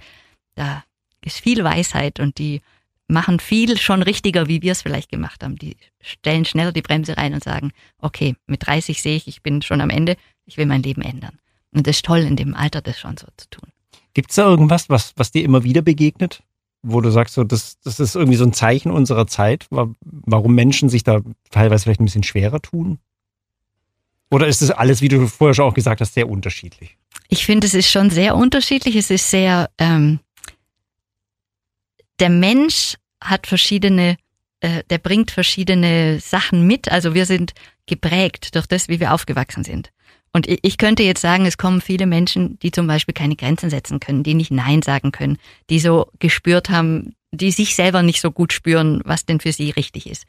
Da 0.55 0.83
ist 1.23 1.39
viel 1.39 1.63
Weisheit 1.63 2.19
und 2.19 2.39
die 2.39 2.61
machen 3.09 3.39
viel 3.39 3.77
schon 3.77 4.03
richtiger, 4.03 4.47
wie 4.47 4.61
wir 4.61 4.71
es 4.71 4.81
vielleicht 4.81 5.09
gemacht 5.09 5.43
haben. 5.43 5.57
Die 5.57 5.75
stellen 5.99 6.45
schneller 6.45 6.71
die 6.71 6.81
Bremse 6.81 7.17
rein 7.17 7.33
und 7.33 7.43
sagen, 7.43 7.71
okay, 7.99 8.35
mit 8.47 8.65
30 8.65 9.01
sehe 9.01 9.17
ich, 9.17 9.27
ich 9.27 9.41
bin 9.41 9.61
schon 9.61 9.81
am 9.81 9.89
Ende, 9.89 10.15
ich 10.45 10.57
will 10.57 10.65
mein 10.65 10.83
Leben 10.83 11.01
ändern. 11.01 11.39
Und 11.71 11.87
das 11.87 11.97
ist 11.97 12.05
toll, 12.05 12.19
in 12.19 12.35
dem 12.35 12.55
Alter 12.55 12.81
das 12.81 12.99
schon 12.99 13.17
so 13.17 13.27
zu 13.35 13.49
tun. 13.49 13.69
Gibt 14.13 14.29
es 14.29 14.35
da 14.35 14.45
irgendwas, 14.45 14.89
was, 14.89 15.13
was 15.15 15.31
dir 15.31 15.43
immer 15.43 15.63
wieder 15.63 15.81
begegnet? 15.81 16.43
Wo 16.81 17.01
du 17.01 17.09
sagst, 17.09 17.35
so, 17.35 17.43
das, 17.43 17.79
das 17.81 17.99
ist 17.99 18.15
irgendwie 18.15 18.37
so 18.37 18.45
ein 18.45 18.53
Zeichen 18.53 18.91
unserer 18.91 19.27
Zeit, 19.27 19.67
warum 19.69 20.55
Menschen 20.55 20.87
sich 20.87 21.03
da 21.03 21.19
teilweise 21.51 21.83
vielleicht 21.83 21.99
ein 21.99 22.05
bisschen 22.05 22.23
schwerer 22.23 22.61
tun? 22.61 22.99
Oder 24.31 24.47
ist 24.47 24.61
das 24.61 24.71
alles, 24.71 25.01
wie 25.01 25.07
du 25.09 25.27
vorher 25.27 25.55
schon 25.55 25.65
auch 25.65 25.73
gesagt 25.73 26.01
hast, 26.01 26.13
sehr 26.13 26.29
unterschiedlich? 26.29 26.97
Ich 27.27 27.45
finde, 27.45 27.67
es 27.67 27.73
ist 27.73 27.89
schon 27.89 28.09
sehr 28.09 28.35
unterschiedlich. 28.35 28.95
Es 28.95 29.09
ist 29.09 29.29
sehr, 29.29 29.69
ähm, 29.77 30.19
der 32.19 32.29
Mensch 32.29 32.95
hat 33.21 33.47
verschiedene, 33.47 34.17
äh, 34.61 34.83
der 34.89 34.97
bringt 34.97 35.31
verschiedene 35.31 36.19
Sachen 36.19 36.65
mit. 36.67 36.91
Also 36.91 37.13
wir 37.13 37.25
sind 37.25 37.53
geprägt 37.85 38.55
durch 38.55 38.67
das, 38.67 38.87
wie 38.87 38.99
wir 38.99 39.13
aufgewachsen 39.13 39.63
sind. 39.63 39.91
Und 40.31 40.47
ich 40.47 40.77
könnte 40.77 41.01
jetzt 41.01 41.21
sagen, 41.21 41.47
es 41.47 41.57
kommen 41.57 41.81
viele 41.81 42.05
Menschen, 42.05 42.59
die 42.59 42.71
zum 42.71 42.85
Beispiel 42.85 43.15
keine 43.15 43.35
Grenzen 43.35 43.71
setzen 43.71 43.99
können, 43.99 44.23
die 44.23 44.35
nicht 44.35 44.51
Nein 44.51 44.83
sagen 44.83 45.11
können, 45.11 45.39
die 45.71 45.79
so 45.79 46.11
gespürt 46.19 46.69
haben, 46.69 47.15
die 47.31 47.51
sich 47.51 47.75
selber 47.75 48.03
nicht 48.03 48.21
so 48.21 48.31
gut 48.31 48.53
spüren, 48.53 49.01
was 49.05 49.25
denn 49.25 49.39
für 49.39 49.51
sie 49.51 49.71
richtig 49.71 50.07
ist. 50.07 50.25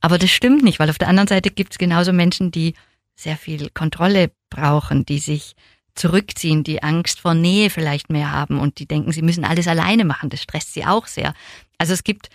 Aber 0.00 0.18
das 0.18 0.30
stimmt 0.30 0.62
nicht, 0.62 0.78
weil 0.78 0.90
auf 0.90 0.98
der 0.98 1.08
anderen 1.08 1.26
Seite 1.26 1.50
gibt 1.50 1.72
es 1.72 1.78
genauso 1.78 2.12
Menschen, 2.12 2.52
die 2.52 2.74
sehr 3.16 3.36
viel 3.36 3.70
Kontrolle 3.70 4.30
brauchen, 4.50 5.04
die 5.04 5.18
sich 5.18 5.54
zurückziehen, 5.94 6.64
die 6.64 6.82
Angst 6.82 7.20
vor 7.20 7.34
Nähe 7.34 7.70
vielleicht 7.70 8.10
mehr 8.10 8.32
haben 8.32 8.58
und 8.58 8.78
die 8.78 8.86
denken, 8.86 9.12
sie 9.12 9.22
müssen 9.22 9.44
alles 9.44 9.68
alleine 9.68 10.04
machen. 10.04 10.30
Das 10.30 10.42
stresst 10.42 10.74
sie 10.74 10.84
auch 10.84 11.06
sehr. 11.06 11.34
Also 11.78 11.92
es 11.92 12.04
gibt 12.04 12.30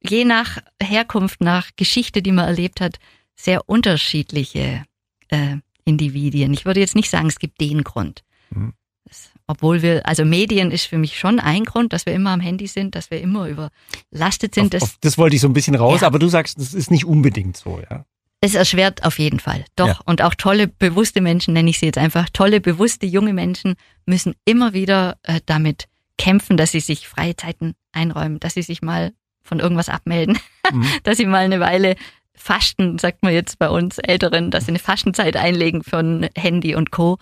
je 0.00 0.24
nach 0.24 0.58
Herkunft, 0.82 1.40
nach 1.40 1.70
Geschichte, 1.76 2.22
die 2.22 2.32
man 2.32 2.46
erlebt 2.46 2.80
hat, 2.80 2.98
sehr 3.34 3.68
unterschiedliche 3.68 4.84
äh, 5.28 5.56
Individuen. 5.84 6.52
Ich 6.52 6.64
würde 6.64 6.80
jetzt 6.80 6.94
nicht 6.94 7.10
sagen, 7.10 7.28
es 7.28 7.38
gibt 7.38 7.60
den 7.60 7.82
Grund. 7.82 8.22
Mhm. 8.50 8.74
Das, 9.04 9.30
obwohl 9.46 9.82
wir, 9.82 10.06
also 10.06 10.24
Medien 10.24 10.70
ist 10.70 10.86
für 10.86 10.98
mich 10.98 11.18
schon 11.18 11.40
ein 11.40 11.64
Grund, 11.64 11.92
dass 11.92 12.06
wir 12.06 12.14
immer 12.14 12.30
am 12.30 12.40
Handy 12.40 12.66
sind, 12.66 12.94
dass 12.94 13.10
wir 13.10 13.20
immer 13.20 13.48
überlastet 13.48 14.54
sind. 14.54 14.74
Auf, 14.74 14.80
das, 14.80 14.82
auf 14.82 14.96
das 15.00 15.18
wollte 15.18 15.36
ich 15.36 15.42
so 15.42 15.48
ein 15.48 15.52
bisschen 15.52 15.74
raus, 15.74 16.02
ja. 16.02 16.06
aber 16.06 16.18
du 16.18 16.28
sagst, 16.28 16.58
das 16.58 16.72
ist 16.74 16.90
nicht 16.90 17.04
unbedingt 17.04 17.56
so, 17.56 17.80
ja. 17.90 18.04
Es 18.44 18.56
erschwert 18.56 19.04
auf 19.04 19.20
jeden 19.20 19.38
Fall. 19.38 19.64
Doch. 19.76 19.86
Ja. 19.86 20.00
Und 20.04 20.20
auch 20.20 20.34
tolle, 20.34 20.66
bewusste 20.66 21.20
Menschen, 21.20 21.54
nenne 21.54 21.70
ich 21.70 21.78
sie 21.78 21.86
jetzt 21.86 21.98
einfach, 21.98 22.28
tolle, 22.32 22.60
bewusste, 22.60 23.06
junge 23.06 23.32
Menschen 23.32 23.76
müssen 24.04 24.34
immer 24.44 24.72
wieder 24.72 25.16
äh, 25.22 25.40
damit 25.46 25.86
kämpfen, 26.18 26.56
dass 26.56 26.72
sie 26.72 26.80
sich 26.80 27.06
freie 27.06 27.36
Zeiten 27.36 27.74
einräumen, 27.92 28.40
dass 28.40 28.54
sie 28.54 28.62
sich 28.62 28.82
mal 28.82 29.12
von 29.44 29.60
irgendwas 29.60 29.88
abmelden, 29.88 30.38
mhm. 30.72 30.84
dass 31.04 31.18
sie 31.18 31.26
mal 31.26 31.44
eine 31.44 31.60
Weile 31.60 31.94
fasten, 32.34 32.98
sagt 32.98 33.22
man 33.22 33.32
jetzt 33.32 33.60
bei 33.60 33.68
uns 33.68 33.98
Älteren, 33.98 34.50
dass 34.50 34.64
sie 34.64 34.72
eine 34.72 34.80
Fastenzeit 34.80 35.36
einlegen 35.36 35.84
von 35.84 36.28
Handy 36.36 36.74
und 36.74 36.90
Co. 36.90 37.18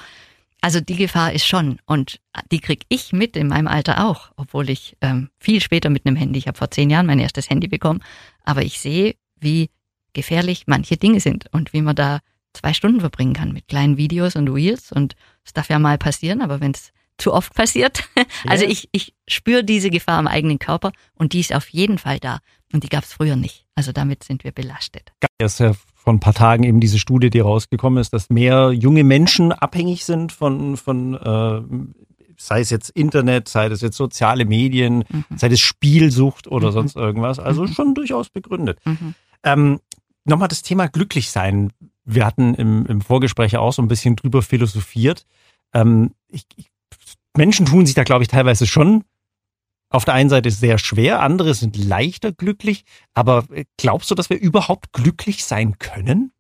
Also 0.63 0.81
die 0.81 0.97
Gefahr 0.97 1.35
ist 1.35 1.47
schon 1.47 1.81
und 1.85 2.19
die 2.51 2.61
krieg 2.61 2.85
ich 2.89 3.13
mit 3.13 3.37
in 3.37 3.49
meinem 3.49 3.67
Alter 3.67 4.07
auch, 4.07 4.31
obwohl 4.37 4.71
ich 4.71 4.97
ähm, 5.03 5.29
viel 5.39 5.61
später 5.61 5.91
mit 5.91 6.07
einem 6.07 6.17
Handy, 6.17 6.39
ich 6.39 6.49
habe 6.49 6.57
vor 6.57 6.71
zehn 6.71 6.89
Jahren 6.89 7.07
mein 7.07 7.19
erstes 7.19 7.51
Handy 7.51 7.69
bekommen, 7.69 8.03
aber 8.45 8.63
ich 8.63 8.79
sehe, 8.79 9.17
wie 9.39 9.69
gefährlich 10.13 10.65
manche 10.67 10.97
Dinge 10.97 11.21
sind 11.21 11.47
und 11.53 11.73
wie 11.73 11.83
man 11.83 11.97
da 11.97 12.21
zwei 12.53 12.73
Stunden 12.73 13.01
verbringen 13.01 13.33
kann 13.33 13.53
mit 13.53 13.69
kleinen 13.69 13.97
Videos 13.97 14.37
und 14.37 14.49
Reels 14.49 14.93
und 14.93 15.15
es 15.45 15.53
darf 15.53 15.69
ja 15.69 15.79
mal 15.79 15.99
passieren, 15.99 16.43
aber 16.43 16.61
wenn 16.61 16.73
es 16.73 16.93
zu 17.19 17.33
oft 17.33 17.55
passiert, 17.55 18.05
also 18.47 18.65
ich, 18.65 18.89
ich 18.93 19.15
spüre 19.29 19.63
diese 19.63 19.91
Gefahr 19.91 20.19
am 20.19 20.27
eigenen 20.27 20.59
Körper 20.59 20.93
und 21.15 21.33
die 21.33 21.41
ist 21.41 21.55
auf 21.55 21.69
jeden 21.69 21.99
Fall 21.99 22.19
da 22.19 22.39
und 22.73 22.85
die 22.85 22.89
gab 22.89 23.05
es 23.05 23.13
früher 23.13 23.37
nicht. 23.37 23.67
Also 23.75 23.93
damit 23.93 24.25
sind 24.25 24.45
wir 24.45 24.53
belastet. 24.53 25.13
Es 25.39 25.55
ist 25.55 25.61
ja 25.61 25.73
vor 25.95 26.13
ein 26.13 26.21
paar 26.21 26.35
Tagen 26.35 26.65
eben 26.65 26.81
diese 26.81 26.99
Studie, 26.99 27.31
die 27.31 27.41
rausgekommen 27.41 28.01
ist, 28.01 28.13
dass 28.13 28.31
mehr 28.31 28.73
junge 28.73 29.05
Menschen 29.05 29.53
abhängig 29.53 30.05
sind 30.05 30.33
von, 30.33 30.77
von 30.77 31.15
äh, 31.15 31.63
sei 32.37 32.61
es 32.61 32.71
jetzt 32.71 32.91
Internet, 32.91 33.49
sei 33.49 33.67
es 33.67 33.83
jetzt 33.83 33.97
soziale 33.97 34.47
Medien, 34.47 35.05
mhm. 35.09 35.25
sei 35.37 35.49
es 35.49 35.61
Spielsucht 35.61 36.47
oder 36.47 36.69
mhm. 36.69 36.73
sonst 36.73 36.97
irgendwas. 36.97 37.39
Also 37.39 37.63
mhm. 37.63 37.69
schon 37.69 37.95
durchaus 37.95 38.31
begründet. 38.31 38.79
Mhm. 38.85 39.15
Ähm, 39.43 39.81
Nochmal 40.25 40.49
das 40.49 40.63
Thema 40.63 40.89
glücklich 40.89 41.31
sein. 41.31 41.73
Wir 42.05 42.27
hatten 42.27 42.55
im, 42.55 42.87
im 42.87 43.01
Vorgespräch 43.01 43.57
auch 43.57 43.73
so 43.73 43.83
ein 43.83 43.89
bisschen 43.89 44.17
drüber 44.17 44.43
philosophiert. 44.43 45.27
Ähm, 45.73 46.15
ich, 46.29 46.45
ich, 46.57 46.71
Menschen 47.37 47.67
tun 47.67 47.87
sich 47.87 47.95
da, 47.95 48.05
glaube 48.05 48.23
ich, 48.23 48.29
teilweise 48.29 48.67
schon 48.67 49.05
auf 49.91 50.05
der 50.05 50.15
einen 50.15 50.31
Seite 50.31 50.51
sehr 50.51 50.79
schwer, 50.79 51.21
andere 51.21 51.53
sind 51.55 51.77
leichter 51.77 52.33
glücklich. 52.33 52.85
Aber 53.13 53.45
äh, 53.53 53.65
glaubst 53.77 54.11
du, 54.11 54.15
dass 54.15 54.31
wir 54.31 54.39
überhaupt 54.39 54.93
glücklich 54.93 55.45
sein 55.45 55.79
können? 55.79 56.33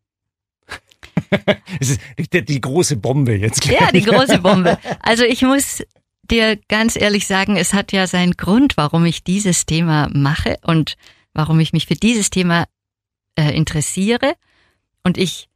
Es 1.81 1.91
ist 1.91 2.01
die, 2.33 2.45
die 2.45 2.61
große 2.61 2.97
Bombe 2.97 3.37
jetzt. 3.37 3.63
Gleich. 3.63 3.81
Ja, 3.81 3.93
die 3.93 4.03
große 4.03 4.39
Bombe. 4.43 4.79
Also 5.01 5.23
ich 5.23 5.43
muss 5.43 5.83
dir 6.23 6.57
ganz 6.69 6.97
ehrlich 6.97 7.27
sagen, 7.27 7.57
es 7.57 7.73
hat 7.73 7.93
ja 7.93 8.07
seinen 8.07 8.33
Grund, 8.33 8.77
warum 8.77 9.05
ich 9.05 9.23
dieses 9.23 9.65
Thema 9.65 10.09
mache 10.13 10.59
und 10.63 10.97
warum 11.33 11.61
ich 11.61 11.73
mich 11.73 11.87
für 11.87 11.95
dieses 11.95 12.31
Thema 12.31 12.67
äh, 13.37 13.55
interessiere. 13.55 14.35
Und 15.03 15.19
ich 15.19 15.49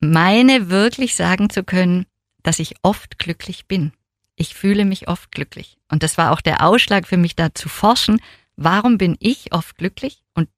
meine 0.00 0.70
wirklich 0.70 1.14
sagen 1.16 1.50
zu 1.50 1.64
können, 1.64 2.06
dass 2.42 2.58
ich 2.58 2.74
oft 2.82 3.18
glücklich 3.18 3.66
bin. 3.66 3.92
Ich 4.36 4.54
fühle 4.54 4.84
mich 4.84 5.08
oft 5.08 5.32
glücklich. 5.32 5.76
Und 5.90 6.02
das 6.02 6.16
war 6.16 6.32
auch 6.32 6.40
der 6.40 6.64
Ausschlag 6.64 7.06
für 7.06 7.18
mich 7.18 7.36
da 7.36 7.54
zu 7.54 7.68
forschen, 7.68 8.20
warum 8.56 8.96
bin 8.96 9.16
ich 9.20 9.52
oft 9.52 9.76
glücklich 9.76 10.22
und 10.34 10.48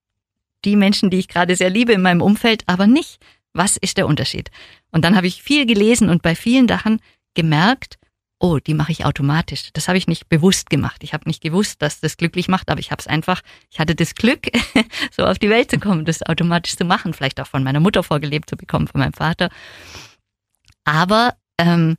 die 0.64 0.76
Menschen, 0.76 1.10
die 1.10 1.18
ich 1.18 1.28
gerade 1.28 1.56
sehr 1.56 1.70
liebe 1.70 1.92
in 1.92 2.02
meinem 2.02 2.22
Umfeld, 2.22 2.62
aber 2.66 2.86
nicht. 2.86 3.20
Was 3.52 3.76
ist 3.76 3.98
der 3.98 4.06
Unterschied? 4.06 4.50
Und 4.92 5.04
dann 5.04 5.16
habe 5.16 5.26
ich 5.26 5.42
viel 5.42 5.66
gelesen 5.66 6.08
und 6.08 6.22
bei 6.22 6.34
vielen 6.34 6.68
Sachen 6.68 7.00
gemerkt, 7.34 7.98
oh, 8.42 8.58
die 8.58 8.74
mache 8.74 8.90
ich 8.90 9.04
automatisch. 9.04 9.70
Das 9.72 9.86
habe 9.86 9.96
ich 9.96 10.08
nicht 10.08 10.28
bewusst 10.28 10.68
gemacht. 10.68 11.04
Ich 11.04 11.14
habe 11.14 11.28
nicht 11.28 11.42
gewusst, 11.42 11.80
dass 11.80 12.00
das 12.00 12.16
glücklich 12.16 12.48
macht, 12.48 12.70
aber 12.70 12.80
ich 12.80 12.90
habe 12.90 12.98
es 13.00 13.06
einfach, 13.06 13.40
ich 13.70 13.78
hatte 13.78 13.94
das 13.94 14.16
Glück, 14.16 14.48
so 15.16 15.24
auf 15.24 15.38
die 15.38 15.48
Welt 15.48 15.70
zu 15.70 15.78
kommen, 15.78 16.04
das 16.04 16.22
automatisch 16.24 16.76
zu 16.76 16.84
machen, 16.84 17.14
vielleicht 17.14 17.40
auch 17.40 17.46
von 17.46 17.62
meiner 17.62 17.78
Mutter 17.78 18.02
vorgelebt 18.02 18.50
zu 18.50 18.56
bekommen, 18.56 18.88
von 18.88 19.00
meinem 19.00 19.12
Vater. 19.12 19.48
Aber 20.84 21.36
ähm, 21.56 21.96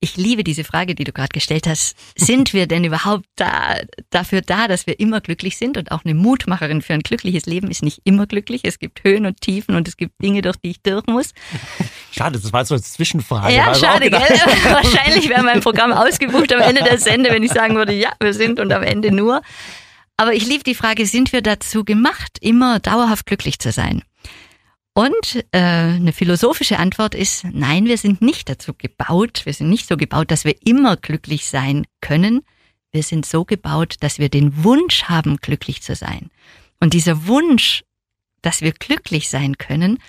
ich 0.00 0.16
liebe 0.16 0.44
diese 0.44 0.62
Frage, 0.62 0.94
die 0.94 1.04
du 1.04 1.12
gerade 1.12 1.30
gestellt 1.30 1.66
hast. 1.66 1.96
Sind 2.16 2.52
wir 2.52 2.66
denn 2.66 2.84
überhaupt 2.84 3.24
da, 3.34 3.76
dafür 4.10 4.42
da, 4.42 4.68
dass 4.68 4.86
wir 4.86 5.00
immer 5.00 5.20
glücklich 5.20 5.58
sind? 5.58 5.76
Und 5.76 5.90
auch 5.90 6.04
eine 6.04 6.14
Mutmacherin 6.14 6.82
für 6.82 6.94
ein 6.94 7.00
glückliches 7.00 7.46
Leben 7.46 7.68
ist 7.70 7.82
nicht 7.82 8.00
immer 8.04 8.26
glücklich. 8.26 8.60
Es 8.62 8.78
gibt 8.78 9.02
Höhen 9.02 9.26
und 9.26 9.40
Tiefen 9.40 9.74
und 9.74 9.88
es 9.88 9.96
gibt 9.96 10.22
Dinge, 10.22 10.42
durch 10.42 10.56
die 10.56 10.70
ich 10.70 10.82
durch 10.82 11.06
muss. 11.06 11.32
Schade, 12.12 12.38
das 12.38 12.52
war 12.52 12.64
so 12.64 12.74
eine 12.74 12.82
Zwischenfrage. 12.82 13.54
Ja, 13.54 13.74
schade, 13.74 14.08
gell? 14.08 14.20
Wahrscheinlich 14.64 15.28
wäre 15.28 15.42
mein 15.42 15.60
Programm 15.60 15.92
ausgebucht 15.92 16.52
am 16.52 16.60
Ende 16.60 16.84
der 16.84 16.98
Sende, 16.98 17.30
wenn 17.30 17.42
ich 17.42 17.52
sagen 17.52 17.74
würde, 17.74 17.92
ja, 17.92 18.12
wir 18.20 18.34
sind 18.34 18.60
und 18.60 18.72
am 18.72 18.82
Ende 18.82 19.10
nur. 19.10 19.42
Aber 20.16 20.32
ich 20.32 20.46
liebe 20.46 20.64
die 20.64 20.74
Frage, 20.74 21.06
sind 21.06 21.32
wir 21.32 21.42
dazu 21.42 21.84
gemacht, 21.84 22.38
immer 22.40 22.78
dauerhaft 22.80 23.26
glücklich 23.26 23.58
zu 23.58 23.72
sein? 23.72 24.02
Und 24.98 25.44
äh, 25.52 25.58
eine 25.60 26.12
philosophische 26.12 26.80
Antwort 26.80 27.14
ist, 27.14 27.44
nein, 27.44 27.84
wir 27.84 27.96
sind 27.98 28.20
nicht 28.20 28.48
dazu 28.48 28.74
gebaut, 28.74 29.42
wir 29.44 29.54
sind 29.54 29.70
nicht 29.70 29.86
so 29.86 29.96
gebaut, 29.96 30.32
dass 30.32 30.44
wir 30.44 30.56
immer 30.66 30.96
glücklich 30.96 31.46
sein 31.46 31.86
können. 32.00 32.40
Wir 32.90 33.04
sind 33.04 33.24
so 33.24 33.44
gebaut, 33.44 33.94
dass 34.00 34.18
wir 34.18 34.28
den 34.28 34.64
Wunsch 34.64 35.04
haben, 35.04 35.36
glücklich 35.36 35.82
zu 35.82 35.94
sein. 35.94 36.30
Und 36.80 36.94
dieser 36.94 37.28
Wunsch, 37.28 37.84
dass 38.42 38.60
wir 38.60 38.72
glücklich 38.72 39.28
sein 39.28 39.56
können, 39.56 40.00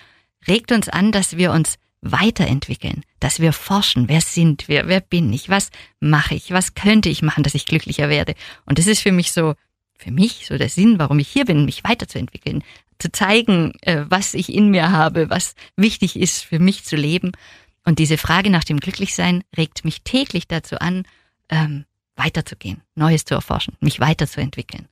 regt 0.48 0.72
uns 0.72 0.88
an, 0.88 1.12
dass 1.12 1.36
wir 1.36 1.52
uns 1.52 1.76
weiterentwickeln, 2.00 3.04
dass 3.20 3.38
wir 3.38 3.52
forschen, 3.52 4.08
wer 4.08 4.20
sind 4.20 4.66
wir, 4.66 4.88
wer 4.88 5.00
bin 5.00 5.32
ich, 5.32 5.48
was 5.48 5.70
mache 6.00 6.34
ich, 6.34 6.50
was 6.50 6.74
könnte 6.74 7.10
ich 7.10 7.22
machen, 7.22 7.44
dass 7.44 7.54
ich 7.54 7.66
glücklicher 7.66 8.08
werde. 8.08 8.34
Und 8.66 8.80
das 8.80 8.88
ist 8.88 9.02
für 9.02 9.12
mich 9.12 9.30
so, 9.30 9.54
für 9.96 10.10
mich 10.10 10.46
so 10.48 10.58
der 10.58 10.68
Sinn, 10.68 10.98
warum 10.98 11.20
ich 11.20 11.28
hier 11.28 11.44
bin, 11.44 11.64
mich 11.64 11.84
weiterzuentwickeln, 11.84 12.64
zu 13.00 13.10
zeigen, 13.10 13.72
äh, 13.82 14.04
was 14.08 14.34
ich 14.34 14.52
in 14.52 14.68
mir 14.70 14.92
habe, 14.92 15.30
was 15.30 15.54
wichtig 15.76 16.16
ist 16.16 16.44
für 16.44 16.58
mich 16.58 16.84
zu 16.84 16.96
leben. 16.96 17.32
Und 17.84 17.98
diese 17.98 18.18
Frage 18.18 18.50
nach 18.50 18.64
dem 18.64 18.78
Glücklichsein 18.78 19.42
regt 19.56 19.84
mich 19.84 20.02
täglich 20.02 20.46
dazu 20.46 20.78
an, 20.78 21.04
ähm, 21.48 21.84
weiterzugehen, 22.16 22.82
Neues 22.94 23.24
zu 23.24 23.34
erforschen, 23.34 23.74
mich 23.80 24.00
weiterzuentwickeln. 24.00 24.86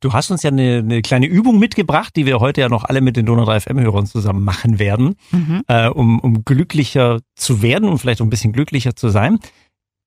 Du 0.00 0.12
hast 0.12 0.32
uns 0.32 0.42
ja 0.42 0.50
eine, 0.50 0.78
eine 0.78 1.00
kleine 1.00 1.26
Übung 1.26 1.60
mitgebracht, 1.60 2.16
die 2.16 2.26
wir 2.26 2.40
heute 2.40 2.60
ja 2.60 2.68
noch 2.68 2.82
alle 2.82 3.00
mit 3.00 3.16
den 3.16 3.24
Donau 3.24 3.44
3 3.44 3.60
FM-Hörern 3.60 4.06
zusammen 4.06 4.42
machen 4.42 4.80
werden, 4.80 5.14
mhm. 5.30 5.62
äh, 5.68 5.88
um, 5.88 6.18
um 6.18 6.44
glücklicher 6.44 7.20
zu 7.36 7.62
werden 7.62 7.88
und 7.88 7.98
vielleicht 7.98 8.20
auch 8.20 8.26
ein 8.26 8.30
bisschen 8.30 8.52
glücklicher 8.52 8.96
zu 8.96 9.10
sein. 9.10 9.38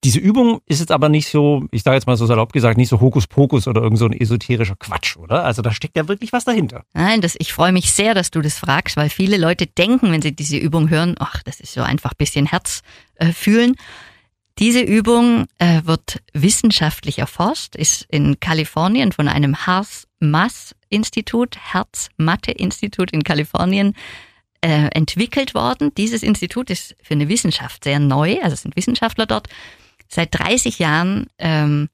Diese 0.03 0.19
Übung 0.19 0.61
ist 0.67 0.79
jetzt 0.79 0.91
aber 0.91 1.09
nicht 1.09 1.27
so, 1.29 1.65
ich 1.71 1.81
sage 1.81 1.95
jetzt 1.95 2.05
mal 2.05 2.15
so 2.15 2.27
salopp 2.27 2.53
gesagt, 2.53 2.77
nicht 2.77 2.89
so 2.89 3.01
Hokuspokus 3.01 3.67
oder 3.67 3.81
irgend 3.81 3.97
so 3.97 4.05
ein 4.05 4.13
esoterischer 4.13 4.75
Quatsch, 4.75 5.17
oder? 5.17 5.43
Also 5.43 5.63
da 5.63 5.71
steckt 5.71 5.97
ja 5.97 6.07
wirklich 6.07 6.31
was 6.31 6.45
dahinter. 6.45 6.83
Nein, 6.93 7.21
das, 7.21 7.35
ich 7.39 7.53
freue 7.53 7.71
mich 7.71 7.91
sehr, 7.91 8.13
dass 8.13 8.29
du 8.29 8.41
das 8.41 8.59
fragst, 8.59 8.97
weil 8.97 9.09
viele 9.09 9.37
Leute 9.37 9.65
denken, 9.65 10.11
wenn 10.11 10.21
sie 10.21 10.35
diese 10.35 10.57
Übung 10.57 10.89
hören, 10.89 11.15
ach, 11.17 11.41
das 11.43 11.59
ist 11.59 11.73
so 11.73 11.81
einfach 11.81 12.11
ein 12.11 12.17
bisschen 12.17 12.45
Herz 12.45 12.81
äh, 13.15 13.31
fühlen. 13.31 13.75
Diese 14.59 14.79
Übung 14.79 15.47
äh, 15.57 15.81
wird 15.83 16.21
wissenschaftlich 16.33 17.19
erforscht, 17.19 17.75
ist 17.75 18.05
in 18.09 18.39
Kalifornien 18.39 19.11
von 19.11 19.27
einem 19.27 19.65
Haas-Mass-Institut, 19.65 21.57
Herz-Mathe-Institut 21.57 23.11
in 23.11 23.23
Kalifornien 23.23 23.95
äh, 24.61 24.87
entwickelt 24.93 25.55
worden. 25.55 25.93
Dieses 25.95 26.23
Institut 26.23 26.69
ist 26.69 26.95
für 27.03 27.15
eine 27.15 27.27
Wissenschaft 27.27 27.83
sehr 27.83 27.99
neu, 27.99 28.39
also 28.41 28.55
sind 28.55 28.77
Wissenschaftler 28.77 29.25
dort. 29.25 29.49
Seit 30.15 30.34
30 30.39 30.79
Jahren 30.79 31.27
ähm, 31.39 31.89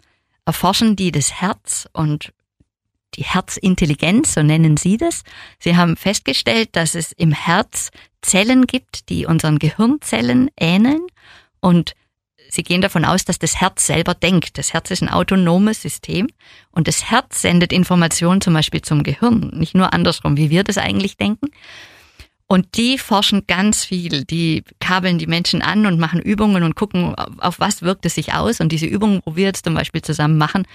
erforschen 0.45 0.95
die 0.95 1.11
das 1.11 1.41
Herz 1.41 1.89
und 1.91 2.33
die 3.15 3.23
Herzintelligenz, 3.23 4.35
so 4.35 4.43
nennen 4.43 4.77
sie 4.77 4.97
das. 4.97 5.23
Sie 5.57 5.75
haben 5.75 5.97
festgestellt, 5.97 6.69
dass 6.73 6.93
es 6.93 7.13
im 7.13 7.31
Herz 7.31 7.89
Zellen 8.21 8.67
gibt, 8.67 9.09
die 9.09 9.25
unseren 9.25 9.57
Gehirnzellen 9.57 10.51
ähneln 10.55 11.01
und 11.61 11.95
Sie 12.53 12.63
gehen 12.63 12.81
davon 12.81 13.05
aus, 13.05 13.23
dass 13.23 13.39
das 13.39 13.61
Herz 13.61 13.87
selber 13.87 14.13
denkt. 14.13 14.57
Das 14.57 14.73
Herz 14.73 14.91
ist 14.91 15.01
ein 15.01 15.09
autonomes 15.09 15.81
System 15.81 16.27
und 16.69 16.89
das 16.89 17.09
Herz 17.09 17.41
sendet 17.41 17.71
Informationen 17.71 18.41
zum 18.41 18.53
Beispiel 18.53 18.81
zum 18.81 19.03
Gehirn, 19.03 19.51
nicht 19.53 19.73
nur 19.73 19.93
andersrum, 19.93 20.35
wie 20.35 20.49
wir 20.49 20.65
das 20.65 20.77
eigentlich 20.77 21.15
denken. 21.15 21.47
Und 22.51 22.75
die 22.75 22.97
forschen 22.97 23.47
ganz 23.47 23.85
viel. 23.85 24.25
Die 24.25 24.65
kabeln 24.81 25.17
die 25.17 25.25
Menschen 25.25 25.61
an 25.61 25.85
und 25.85 25.97
machen 25.97 26.21
Übungen 26.21 26.63
und 26.63 26.75
gucken, 26.75 27.15
auf 27.15 27.61
was 27.61 27.81
wirkt 27.81 28.05
es 28.05 28.15
sich 28.15 28.33
aus. 28.33 28.59
Und 28.59 28.73
diese 28.73 28.87
Übungen, 28.87 29.21
wo 29.23 29.37
wir 29.37 29.45
jetzt 29.45 29.63
zum 29.63 29.73
Beispiel 29.73 30.01
zusammen 30.01 30.37
machen, 30.37 30.67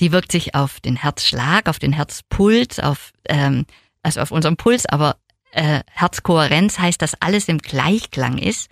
die 0.00 0.10
wirkt 0.10 0.32
sich 0.32 0.56
auf 0.56 0.80
den 0.80 0.96
Herzschlag, 0.96 1.68
auf 1.68 1.78
den 1.78 1.92
Herzpuls, 1.92 2.80
auf 2.80 3.12
ähm, 3.28 3.64
also 4.02 4.22
auf 4.22 4.32
unseren 4.32 4.56
Puls, 4.56 4.86
aber 4.86 5.14
äh, 5.52 5.84
Herzkohärenz 5.92 6.80
heißt, 6.80 7.00
dass 7.00 7.14
alles 7.22 7.46
im 7.46 7.58
Gleichklang 7.58 8.36
ist. 8.36 8.68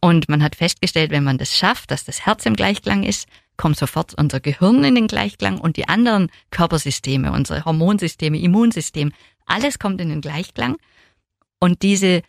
Und 0.00 0.30
man 0.30 0.42
hat 0.42 0.56
festgestellt, 0.56 1.10
wenn 1.10 1.24
man 1.24 1.36
das 1.36 1.54
schafft, 1.54 1.90
dass 1.90 2.06
das 2.06 2.24
Herz 2.24 2.46
im 2.46 2.56
Gleichklang 2.56 3.02
ist, 3.02 3.28
kommt 3.58 3.76
sofort 3.76 4.14
unser 4.14 4.40
Gehirn 4.40 4.82
in 4.82 4.94
den 4.94 5.08
Gleichklang 5.08 5.58
und 5.58 5.76
die 5.76 5.90
anderen 5.90 6.30
Körpersysteme, 6.50 7.32
unsere 7.32 7.66
Hormonsysteme, 7.66 8.38
Immunsystem, 8.38 9.12
alles 9.44 9.78
kommt 9.78 10.00
in 10.00 10.08
den 10.08 10.22
Gleichklang. 10.22 10.78
Und 11.58 11.82
diese, 11.82 12.22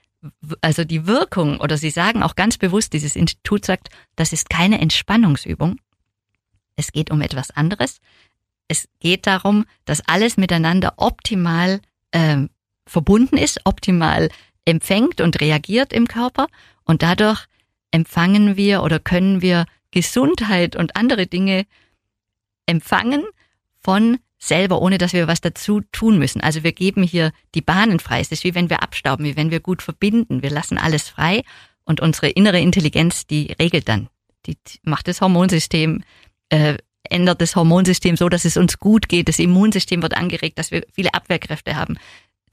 also 0.61 0.83
die 0.83 1.07
Wirkung, 1.07 1.59
oder 1.59 1.77
Sie 1.77 1.89
sagen 1.89 2.23
auch 2.23 2.35
ganz 2.35 2.57
bewusst, 2.57 2.93
dieses 2.93 3.15
Institut 3.15 3.65
sagt, 3.65 3.89
das 4.15 4.33
ist 4.33 4.49
keine 4.49 4.79
Entspannungsübung. 4.79 5.79
Es 6.75 6.91
geht 6.91 7.11
um 7.11 7.21
etwas 7.21 7.51
anderes. 7.51 7.99
Es 8.67 8.87
geht 8.99 9.27
darum, 9.27 9.65
dass 9.85 10.07
alles 10.07 10.37
miteinander 10.37 10.93
optimal 10.97 11.81
äh, 12.11 12.45
verbunden 12.85 13.37
ist, 13.37 13.61
optimal 13.65 14.29
empfängt 14.65 15.21
und 15.21 15.39
reagiert 15.39 15.93
im 15.93 16.07
Körper 16.07 16.47
und 16.83 17.01
dadurch 17.01 17.45
empfangen 17.91 18.57
wir 18.57 18.83
oder 18.83 18.99
können 18.99 19.41
wir 19.41 19.65
Gesundheit 19.91 20.75
und 20.75 20.95
andere 20.95 21.27
Dinge 21.27 21.65
empfangen 22.65 23.23
von 23.79 24.19
selber, 24.47 24.81
ohne 24.81 24.97
dass 24.97 25.13
wir 25.13 25.27
was 25.27 25.41
dazu 25.41 25.81
tun 25.91 26.17
müssen. 26.17 26.41
Also 26.41 26.63
wir 26.63 26.71
geben 26.71 27.03
hier 27.03 27.31
die 27.55 27.61
Bahnen 27.61 27.99
frei. 27.99 28.19
Es 28.19 28.31
ist 28.31 28.43
wie 28.43 28.55
wenn 28.55 28.69
wir 28.69 28.83
abstauben, 28.83 29.25
wie 29.25 29.35
wenn 29.35 29.51
wir 29.51 29.59
gut 29.59 29.81
verbinden. 29.81 30.41
Wir 30.41 30.49
lassen 30.49 30.77
alles 30.77 31.09
frei 31.09 31.43
und 31.85 32.01
unsere 32.01 32.29
innere 32.29 32.59
Intelligenz, 32.59 33.27
die 33.27 33.55
regelt 33.59 33.87
dann. 33.87 34.09
Die 34.45 34.57
macht 34.83 35.07
das 35.07 35.21
Hormonsystem, 35.21 36.03
äh, 36.49 36.77
ändert 37.03 37.41
das 37.41 37.55
Hormonsystem 37.55 38.17
so, 38.17 38.29
dass 38.29 38.45
es 38.45 38.57
uns 38.57 38.79
gut 38.79 39.09
geht. 39.09 39.27
Das 39.27 39.39
Immunsystem 39.39 40.01
wird 40.01 40.15
angeregt, 40.15 40.59
dass 40.59 40.71
wir 40.71 40.83
viele 40.93 41.13
Abwehrkräfte 41.13 41.75
haben 41.75 41.97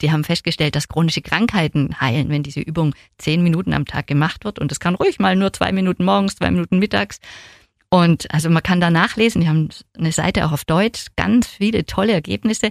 die 0.00 0.10
haben 0.10 0.24
festgestellt, 0.24 0.74
dass 0.74 0.88
chronische 0.88 1.22
Krankheiten 1.22 2.00
heilen, 2.00 2.28
wenn 2.28 2.42
diese 2.42 2.60
Übung 2.60 2.94
zehn 3.18 3.42
Minuten 3.42 3.72
am 3.72 3.86
Tag 3.86 4.06
gemacht 4.06 4.44
wird. 4.44 4.58
Und 4.58 4.72
es 4.72 4.80
kann 4.80 4.94
ruhig 4.94 5.18
mal 5.18 5.36
nur 5.36 5.52
zwei 5.52 5.72
Minuten 5.72 6.04
morgens, 6.04 6.36
zwei 6.36 6.50
Minuten 6.50 6.78
mittags. 6.78 7.20
Und 7.94 8.28
also 8.34 8.50
man 8.50 8.64
kann 8.64 8.80
da 8.80 8.90
nachlesen, 8.90 9.40
die 9.40 9.48
haben 9.48 9.68
eine 9.96 10.10
Seite 10.10 10.44
auch 10.44 10.50
auf 10.50 10.64
Deutsch, 10.64 11.06
ganz 11.14 11.46
viele 11.46 11.86
tolle 11.86 12.12
Ergebnisse. 12.12 12.70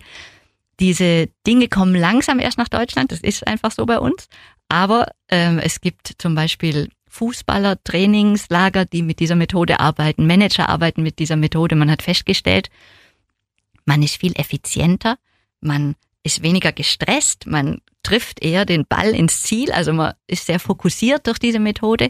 Diese 0.81 1.29
Dinge 1.47 1.69
kommen 1.69 1.95
langsam 1.95 2.39
erst 2.39 2.57
nach 2.57 2.67
Deutschland, 2.67 3.13
das 3.13 3.21
ist 3.21 3.47
einfach 3.47 3.71
so 3.71 3.85
bei 3.85 3.99
uns. 3.99 4.27
Aber 4.67 5.07
ähm, 5.29 5.59
es 5.59 5.79
gibt 5.79 6.15
zum 6.17 6.35
Beispiel 6.35 6.89
Fußballer, 7.07 7.81
Trainingslager, 7.85 8.83
die 8.83 9.01
mit 9.01 9.21
dieser 9.21 9.35
Methode 9.37 9.79
arbeiten, 9.79 10.27
Manager 10.27 10.67
arbeiten 10.67 11.03
mit 11.03 11.19
dieser 11.19 11.37
Methode. 11.37 11.77
Man 11.77 11.89
hat 11.89 12.01
festgestellt, 12.01 12.69
man 13.85 14.03
ist 14.03 14.17
viel 14.17 14.33
effizienter, 14.35 15.15
man 15.61 15.95
ist 16.23 16.43
weniger 16.43 16.73
gestresst, 16.73 17.47
man 17.47 17.79
trifft 18.03 18.43
eher 18.43 18.65
den 18.65 18.85
Ball 18.85 19.11
ins 19.11 19.41
Ziel, 19.43 19.71
also 19.71 19.93
man 19.93 20.15
ist 20.27 20.47
sehr 20.47 20.59
fokussiert 20.59 21.27
durch 21.27 21.39
diese 21.39 21.59
Methode. 21.59 22.09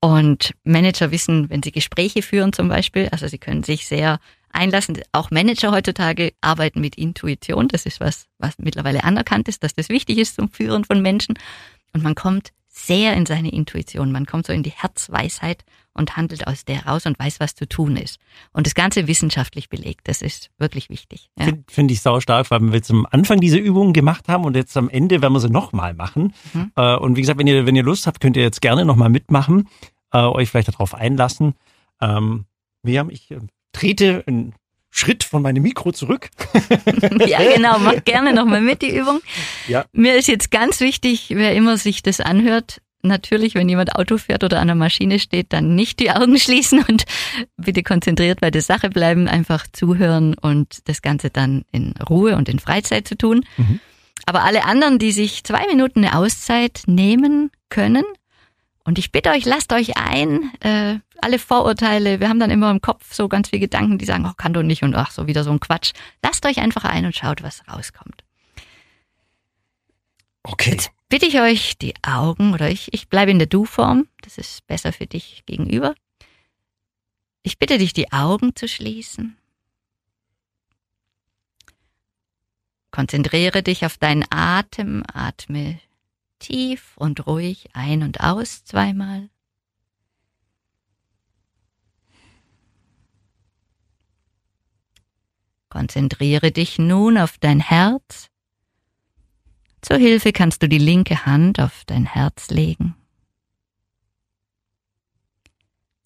Und 0.00 0.54
Manager 0.64 1.10
wissen, 1.10 1.50
wenn 1.50 1.62
sie 1.62 1.72
Gespräche 1.72 2.22
führen 2.22 2.52
zum 2.52 2.68
Beispiel, 2.68 3.08
also 3.10 3.28
sie 3.28 3.38
können 3.38 3.62
sich 3.62 3.86
sehr 3.86 4.18
einlassen. 4.50 4.98
Auch 5.12 5.30
Manager 5.30 5.72
heutzutage 5.72 6.32
arbeiten 6.40 6.80
mit 6.80 6.96
Intuition. 6.96 7.68
Das 7.68 7.86
ist 7.86 8.00
was, 8.00 8.26
was 8.38 8.58
mittlerweile 8.58 9.04
anerkannt 9.04 9.48
ist, 9.48 9.62
dass 9.62 9.74
das 9.74 9.90
wichtig 9.90 10.18
ist 10.18 10.36
zum 10.36 10.50
Führen 10.50 10.84
von 10.84 11.02
Menschen. 11.02 11.38
Und 11.92 12.02
man 12.02 12.14
kommt 12.14 12.52
sehr 12.68 13.14
in 13.14 13.26
seine 13.26 13.52
Intuition. 13.52 14.10
Man 14.10 14.26
kommt 14.26 14.46
so 14.46 14.52
in 14.52 14.62
die 14.62 14.70
Herzweisheit 14.70 15.64
und 16.00 16.16
handelt 16.16 16.46
aus 16.46 16.64
der 16.64 16.86
raus 16.86 17.06
und 17.06 17.18
weiß, 17.18 17.38
was 17.38 17.54
zu 17.54 17.68
tun 17.68 17.96
ist. 17.96 18.18
Und 18.52 18.66
das 18.66 18.74
Ganze 18.74 19.06
wissenschaftlich 19.06 19.68
belegt. 19.68 20.08
Das 20.08 20.22
ist 20.22 20.50
wirklich 20.58 20.88
wichtig. 20.88 21.30
Ja. 21.38 21.44
Finde 21.44 21.64
find 21.68 21.90
ich 21.92 22.00
sau 22.00 22.18
stark, 22.20 22.50
weil 22.50 22.72
wir 22.72 22.82
zum 22.82 23.06
Anfang 23.08 23.38
diese 23.40 23.58
Übungen 23.58 23.92
gemacht 23.92 24.28
haben 24.28 24.44
und 24.44 24.56
jetzt 24.56 24.76
am 24.76 24.88
Ende 24.88 25.22
werden 25.22 25.34
wir 25.34 25.40
sie 25.40 25.50
nochmal 25.50 25.94
machen. 25.94 26.34
Mhm. 26.52 26.72
Äh, 26.74 26.96
und 26.96 27.16
wie 27.16 27.20
gesagt, 27.20 27.38
wenn 27.38 27.46
ihr, 27.46 27.66
wenn 27.66 27.76
ihr 27.76 27.84
Lust 27.84 28.06
habt, 28.06 28.20
könnt 28.20 28.36
ihr 28.36 28.42
jetzt 28.42 28.60
gerne 28.60 28.84
nochmal 28.84 29.10
mitmachen, 29.10 29.68
äh, 30.12 30.18
euch 30.18 30.50
vielleicht 30.50 30.68
darauf 30.68 30.94
einlassen. 30.94 31.54
Ähm, 32.00 32.46
wir 32.82 32.98
haben, 32.98 33.10
ich 33.10 33.30
äh, 33.30 33.38
trete 33.72 34.24
einen 34.26 34.54
Schritt 34.90 35.22
von 35.22 35.42
meinem 35.42 35.62
Mikro 35.62 35.92
zurück. 35.92 36.30
ja, 37.26 37.38
genau, 37.54 37.78
mach 37.78 38.02
gerne 38.04 38.32
nochmal 38.32 38.62
mit 38.62 38.82
die 38.82 38.96
Übung. 38.96 39.20
Ja. 39.68 39.84
Mir 39.92 40.16
ist 40.16 40.28
jetzt 40.28 40.50
ganz 40.50 40.80
wichtig, 40.80 41.26
wer 41.30 41.54
immer 41.54 41.76
sich 41.76 42.02
das 42.02 42.20
anhört, 42.20 42.80
natürlich, 43.02 43.54
wenn 43.54 43.68
jemand 43.68 43.96
Auto 43.96 44.18
fährt 44.18 44.44
oder 44.44 44.60
an 44.60 44.68
der 44.68 44.76
Maschine 44.76 45.18
steht, 45.18 45.52
dann 45.52 45.74
nicht 45.74 46.00
die 46.00 46.10
Augen 46.10 46.38
schließen 46.38 46.84
und 46.88 47.04
bitte 47.56 47.82
konzentriert 47.82 48.40
bei 48.40 48.50
der 48.50 48.62
Sache 48.62 48.90
bleiben, 48.90 49.28
einfach 49.28 49.66
zuhören 49.72 50.34
und 50.34 50.88
das 50.88 51.02
Ganze 51.02 51.30
dann 51.30 51.64
in 51.72 51.94
Ruhe 52.08 52.36
und 52.36 52.48
in 52.48 52.58
Freizeit 52.58 53.08
zu 53.08 53.16
tun. 53.16 53.44
Mhm. 53.56 53.80
Aber 54.26 54.44
alle 54.44 54.64
anderen, 54.64 54.98
die 54.98 55.12
sich 55.12 55.44
zwei 55.44 55.66
Minuten 55.66 56.04
eine 56.04 56.16
Auszeit 56.16 56.82
nehmen 56.86 57.50
können, 57.68 58.04
und 58.84 58.98
ich 58.98 59.12
bitte 59.12 59.30
euch, 59.30 59.44
lasst 59.44 59.72
euch 59.72 59.96
ein, 59.96 60.52
äh, 60.60 60.98
alle 61.20 61.38
Vorurteile, 61.38 62.18
wir 62.18 62.28
haben 62.28 62.40
dann 62.40 62.50
immer 62.50 62.70
im 62.70 62.80
Kopf 62.80 63.12
so 63.12 63.28
ganz 63.28 63.50
viele 63.50 63.60
Gedanken, 63.60 63.98
die 63.98 64.04
sagen, 64.04 64.26
oh, 64.26 64.32
kann 64.36 64.52
doch 64.52 64.62
nicht 64.62 64.82
und 64.82 64.94
ach, 64.94 65.10
so 65.10 65.26
wieder 65.26 65.44
so 65.44 65.50
ein 65.50 65.60
Quatsch. 65.60 65.92
Lasst 66.22 66.46
euch 66.46 66.58
einfach 66.58 66.84
ein 66.84 67.04
und 67.04 67.14
schaut, 67.14 67.42
was 67.42 67.62
rauskommt. 67.68 68.24
Okay. 70.42 70.70
Jetzt 70.70 70.90
bitte 71.10 71.26
ich 71.26 71.40
euch, 71.40 71.76
die 71.76 71.94
Augen, 72.02 72.54
oder 72.54 72.70
ich, 72.70 72.94
ich 72.94 73.10
bleibe 73.10 73.30
in 73.30 73.38
der 73.38 73.48
Du-Form, 73.48 74.08
das 74.22 74.38
ist 74.38 74.66
besser 74.66 74.94
für 74.94 75.06
dich 75.06 75.42
gegenüber. 75.44 75.94
Ich 77.42 77.58
bitte 77.58 77.76
dich, 77.76 77.92
die 77.92 78.12
Augen 78.12 78.56
zu 78.56 78.68
schließen. 78.68 79.36
Konzentriere 82.90 83.62
dich 83.62 83.84
auf 83.84 83.98
deinen 83.98 84.24
Atem, 84.30 85.04
atme 85.12 85.78
tief 86.38 86.96
und 86.96 87.26
ruhig 87.26 87.68
ein 87.74 88.02
und 88.02 88.20
aus 88.20 88.64
zweimal. 88.64 89.28
Konzentriere 95.68 96.50
dich 96.50 96.78
nun 96.78 97.16
auf 97.16 97.38
dein 97.38 97.60
Herz 97.60 98.30
zur 99.82 99.96
Hilfe 99.96 100.32
kannst 100.32 100.62
du 100.62 100.68
die 100.68 100.78
linke 100.78 101.26
Hand 101.26 101.60
auf 101.60 101.82
dein 101.86 102.06
Herz 102.06 102.50
legen. 102.50 102.94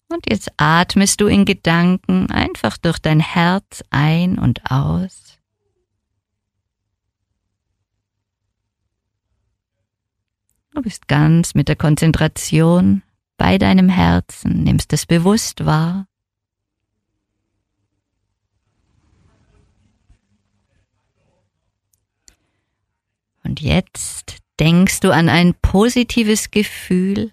Und 0.07 0.29
jetzt 0.29 0.49
atmest 0.57 1.19
du 1.19 1.27
in 1.27 1.45
Gedanken 1.45 2.29
einfach 2.29 2.77
durch 2.77 2.99
dein 2.99 3.19
Herz 3.19 3.83
ein 3.89 4.37
und 4.37 4.69
aus. 4.69 5.39
Du 10.73 10.81
bist 10.81 11.07
ganz 11.07 11.55
mit 11.55 11.69
der 11.69 11.75
Konzentration 11.75 13.01
bei 13.37 13.57
deinem 13.57 13.89
Herzen, 13.89 14.63
nimmst 14.63 14.93
es 14.93 15.05
bewusst 15.05 15.65
wahr. 15.65 16.07
Und 23.55 23.61
jetzt 23.61 24.39
denkst 24.59 24.99
du 24.99 25.11
an 25.11 25.29
ein 25.29 25.53
positives 25.53 26.51
Gefühl, 26.51 27.31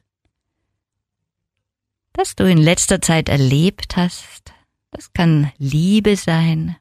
das 2.12 2.36
du 2.36 2.48
in 2.48 2.58
letzter 2.58 3.00
Zeit 3.00 3.28
erlebt 3.28 3.96
hast. 3.96 4.52
Das 4.92 5.12
kann 5.12 5.50
Liebe 5.58 6.14
sein. 6.14 6.76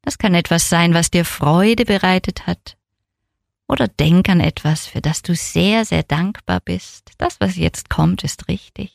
Das 0.00 0.16
kann 0.16 0.34
etwas 0.34 0.70
sein, 0.70 0.94
was 0.94 1.10
dir 1.10 1.26
Freude 1.26 1.84
bereitet 1.84 2.46
hat. 2.46 2.78
Oder 3.68 3.86
denk 3.86 4.30
an 4.30 4.40
etwas, 4.40 4.86
für 4.86 5.02
das 5.02 5.20
du 5.20 5.34
sehr, 5.34 5.84
sehr 5.84 6.02
dankbar 6.02 6.60
bist. 6.60 7.10
Das, 7.18 7.40
was 7.40 7.56
jetzt 7.56 7.90
kommt, 7.90 8.24
ist 8.24 8.48
richtig. 8.48 8.94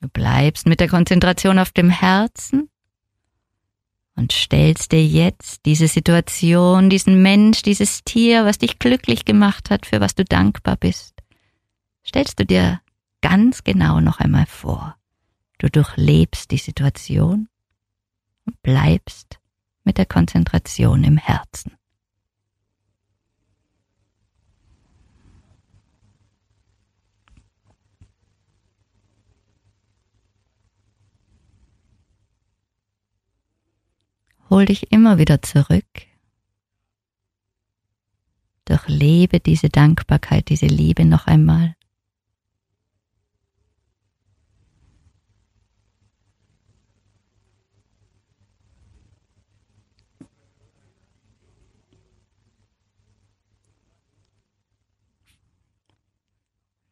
Du 0.00 0.08
bleibst 0.08 0.66
mit 0.66 0.78
der 0.78 0.88
Konzentration 0.88 1.58
auf 1.58 1.72
dem 1.72 1.90
Herzen 1.90 2.70
und 4.16 4.32
stellst 4.32 4.92
dir 4.92 5.04
jetzt 5.04 5.66
diese 5.66 5.88
Situation, 5.88 6.90
diesen 6.90 7.22
Mensch, 7.22 7.62
dieses 7.62 8.04
Tier, 8.04 8.44
was 8.44 8.58
dich 8.58 8.78
glücklich 8.78 9.24
gemacht 9.24 9.70
hat, 9.70 9.86
für 9.86 10.00
was 10.00 10.14
du 10.14 10.24
dankbar 10.24 10.76
bist, 10.76 11.14
stellst 12.06 12.38
du 12.38 12.46
dir 12.46 12.80
ganz 13.20 13.64
genau 13.64 14.00
noch 14.00 14.20
einmal 14.20 14.46
vor. 14.46 14.96
Du 15.58 15.68
durchlebst 15.68 16.50
die 16.50 16.58
Situation 16.58 17.48
und 18.44 18.62
bleibst 18.62 19.38
mit 19.84 19.98
der 19.98 20.06
Konzentration 20.06 21.04
im 21.04 21.16
Herzen. 21.16 21.72
Hol 34.54 34.66
dich 34.66 34.92
immer 34.92 35.18
wieder 35.18 35.42
zurück. 35.42 35.84
Durchlebe 38.66 39.40
diese 39.40 39.68
Dankbarkeit, 39.68 40.48
diese 40.48 40.66
Liebe 40.66 41.04
noch 41.04 41.26
einmal. 41.26 41.74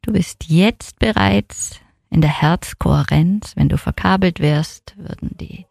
Du 0.00 0.12
bist 0.12 0.48
jetzt 0.48 0.98
bereits 0.98 1.78
in 2.10 2.22
der 2.22 2.42
Herzkohärenz. 2.42 3.54
Wenn 3.54 3.68
du 3.68 3.78
verkabelt 3.78 4.40
wärst, 4.40 4.96
würden 4.96 5.36
die 5.38 5.66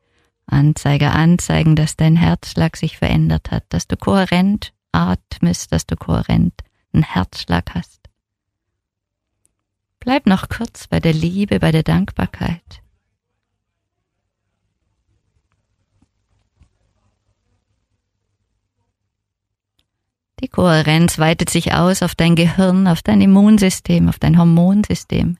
Anzeiger 0.52 1.14
anzeigen, 1.14 1.76
dass 1.76 1.96
dein 1.96 2.16
Herzschlag 2.16 2.78
sich 2.78 2.98
verändert 2.98 3.52
hat, 3.52 3.66
dass 3.70 3.88
du 3.88 3.98
kohärent 3.98 4.74
atmest, 4.92 5.72
dass 5.72 5.86
du 5.86 5.96
kohärent 5.96 6.54
einen 6.94 7.04
Herzschlag 7.04 7.74
hast. 7.74 8.02
Bleib 10.00 10.26
noch 10.26 10.50
kurz 10.50 10.88
bei 10.88 11.00
der 11.00 11.14
Liebe, 11.14 11.60
bei 11.60 11.72
der 11.72 11.84
Dankbarkeit. 11.84 12.82
Die 20.42 20.48
Kohärenz 20.48 21.20
weitet 21.20 21.52
sich 21.52 21.74
aus 21.74 22.02
auf 22.02 22.16
dein 22.16 22.36
Gehirn, 22.36 22.88
auf 22.88 23.04
dein 23.04 23.22
Immunsystem, 23.22 24.10
auf 24.10 24.18
dein 24.18 24.40
Hormonsystem. 24.40 25.38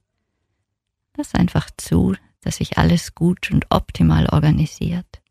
Lass 1.18 1.34
einfach 1.34 1.70
zu, 1.76 2.16
dass 2.42 2.58
sich 2.58 2.78
alles 2.78 3.16
gut 3.16 3.52
und 3.52 3.66
optimal 3.70 4.28
organisiert. 4.28 5.22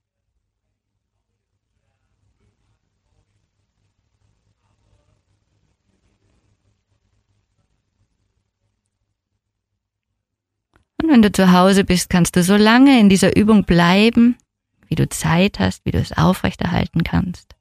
Und 11.02 11.08
wenn 11.08 11.22
du 11.22 11.32
zu 11.32 11.52
Hause 11.52 11.84
bist, 11.84 12.10
kannst 12.10 12.36
du 12.36 12.42
so 12.42 12.56
lange 12.56 13.00
in 13.00 13.08
dieser 13.08 13.36
Übung 13.36 13.64
bleiben, 13.64 14.36
wie 14.86 14.94
du 14.96 15.08
Zeit 15.08 15.58
hast, 15.58 15.84
wie 15.86 15.92
du 15.92 15.98
es 15.98 16.12
aufrechterhalten 16.12 17.04
kannst. 17.04 17.54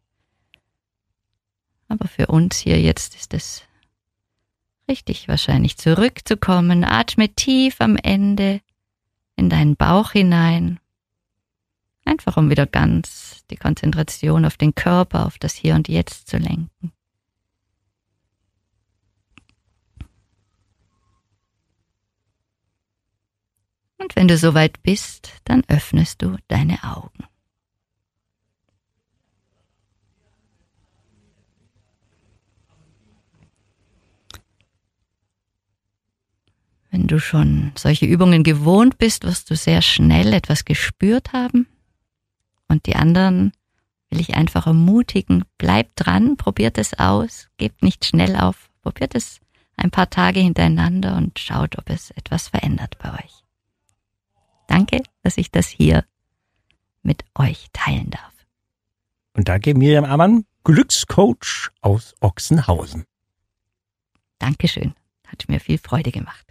Aber 1.88 2.08
für 2.08 2.28
uns 2.28 2.58
hier 2.58 2.80
jetzt 2.80 3.16
ist 3.16 3.34
es 3.34 3.64
richtig 4.90 5.28
wahrscheinlich 5.28 5.78
zurückzukommen. 5.78 6.84
Atme 6.84 7.30
tief 7.30 7.78
am 7.80 7.96
Ende 7.96 8.62
in 9.40 9.50
deinen 9.50 9.76
Bauch 9.76 10.12
hinein. 10.12 10.80
Einfach 12.06 12.38
um 12.38 12.50
wieder 12.50 12.66
ganz 12.66 13.46
die 13.50 13.56
Konzentration 13.56 14.46
auf 14.46 14.58
den 14.58 14.76
Körper, 14.76 15.26
auf 15.26 15.38
das 15.38 15.56
Hier 15.56 15.76
und 15.76 15.88
Jetzt 15.88 16.28
zu 16.28 16.38
lenken. 16.38 16.92
Und 23.98 24.16
wenn 24.16 24.28
du 24.28 24.38
soweit 24.38 24.82
bist, 24.84 25.34
dann 25.46 25.64
öffnest 25.68 26.22
du 26.22 26.38
deine 26.48 26.84
Augen. 26.84 27.29
Wenn 36.92 37.08
du 37.08 37.20
schon 37.20 37.72
solche 37.78 38.06
Übungen 38.06 38.44
gewohnt 38.44 38.98
bist, 38.98 39.24
wirst 39.24 39.50
du 39.52 39.56
sehr 39.56 39.82
schnell 39.82 40.34
etwas 40.34 40.66
gespürt 40.66 41.34
haben. 41.34 41.68
Und 42.68 42.86
die 42.88 42.96
anderen 42.96 43.52
will 44.10 44.20
ich 44.20 44.36
einfach 44.36 44.66
ermutigen, 44.66 45.46
bleibt 45.58 45.92
dran, 45.96 46.36
probiert 46.36 46.78
es 46.78 46.98
aus, 46.98 47.48
gebt 47.58 47.84
nicht 47.84 48.06
schnell 48.06 48.36
auf, 48.36 48.70
probiert 48.82 49.14
es 49.14 49.40
ein 49.76 49.92
paar 49.92 50.10
Tage 50.10 50.40
hintereinander 50.40 51.16
und 51.16 51.38
schaut, 51.40 51.78
ob 51.78 51.90
es 51.90 52.12
etwas 52.12 52.48
verändert 52.48 52.98
bei 53.00 53.14
euch. 53.14 53.44
Danke, 54.68 55.04
dass 55.24 55.38
ich 55.38 55.52
das 55.52 55.68
hier 55.68 56.06
mit 57.02 57.24
euch 57.36 57.68
teilen 57.72 58.10
darf. 58.10 58.34
Und 59.34 59.48
danke 59.48 59.74
Miriam 59.74 60.06
Ammann, 60.06 60.46
Glückscoach 60.64 61.70
aus 61.82 62.16
Ochsenhausen. 62.20 63.06
Dankeschön, 64.40 64.94
hat 65.28 65.48
mir 65.48 65.60
viel 65.60 65.78
Freude 65.78 66.12
gemacht. 66.12 66.49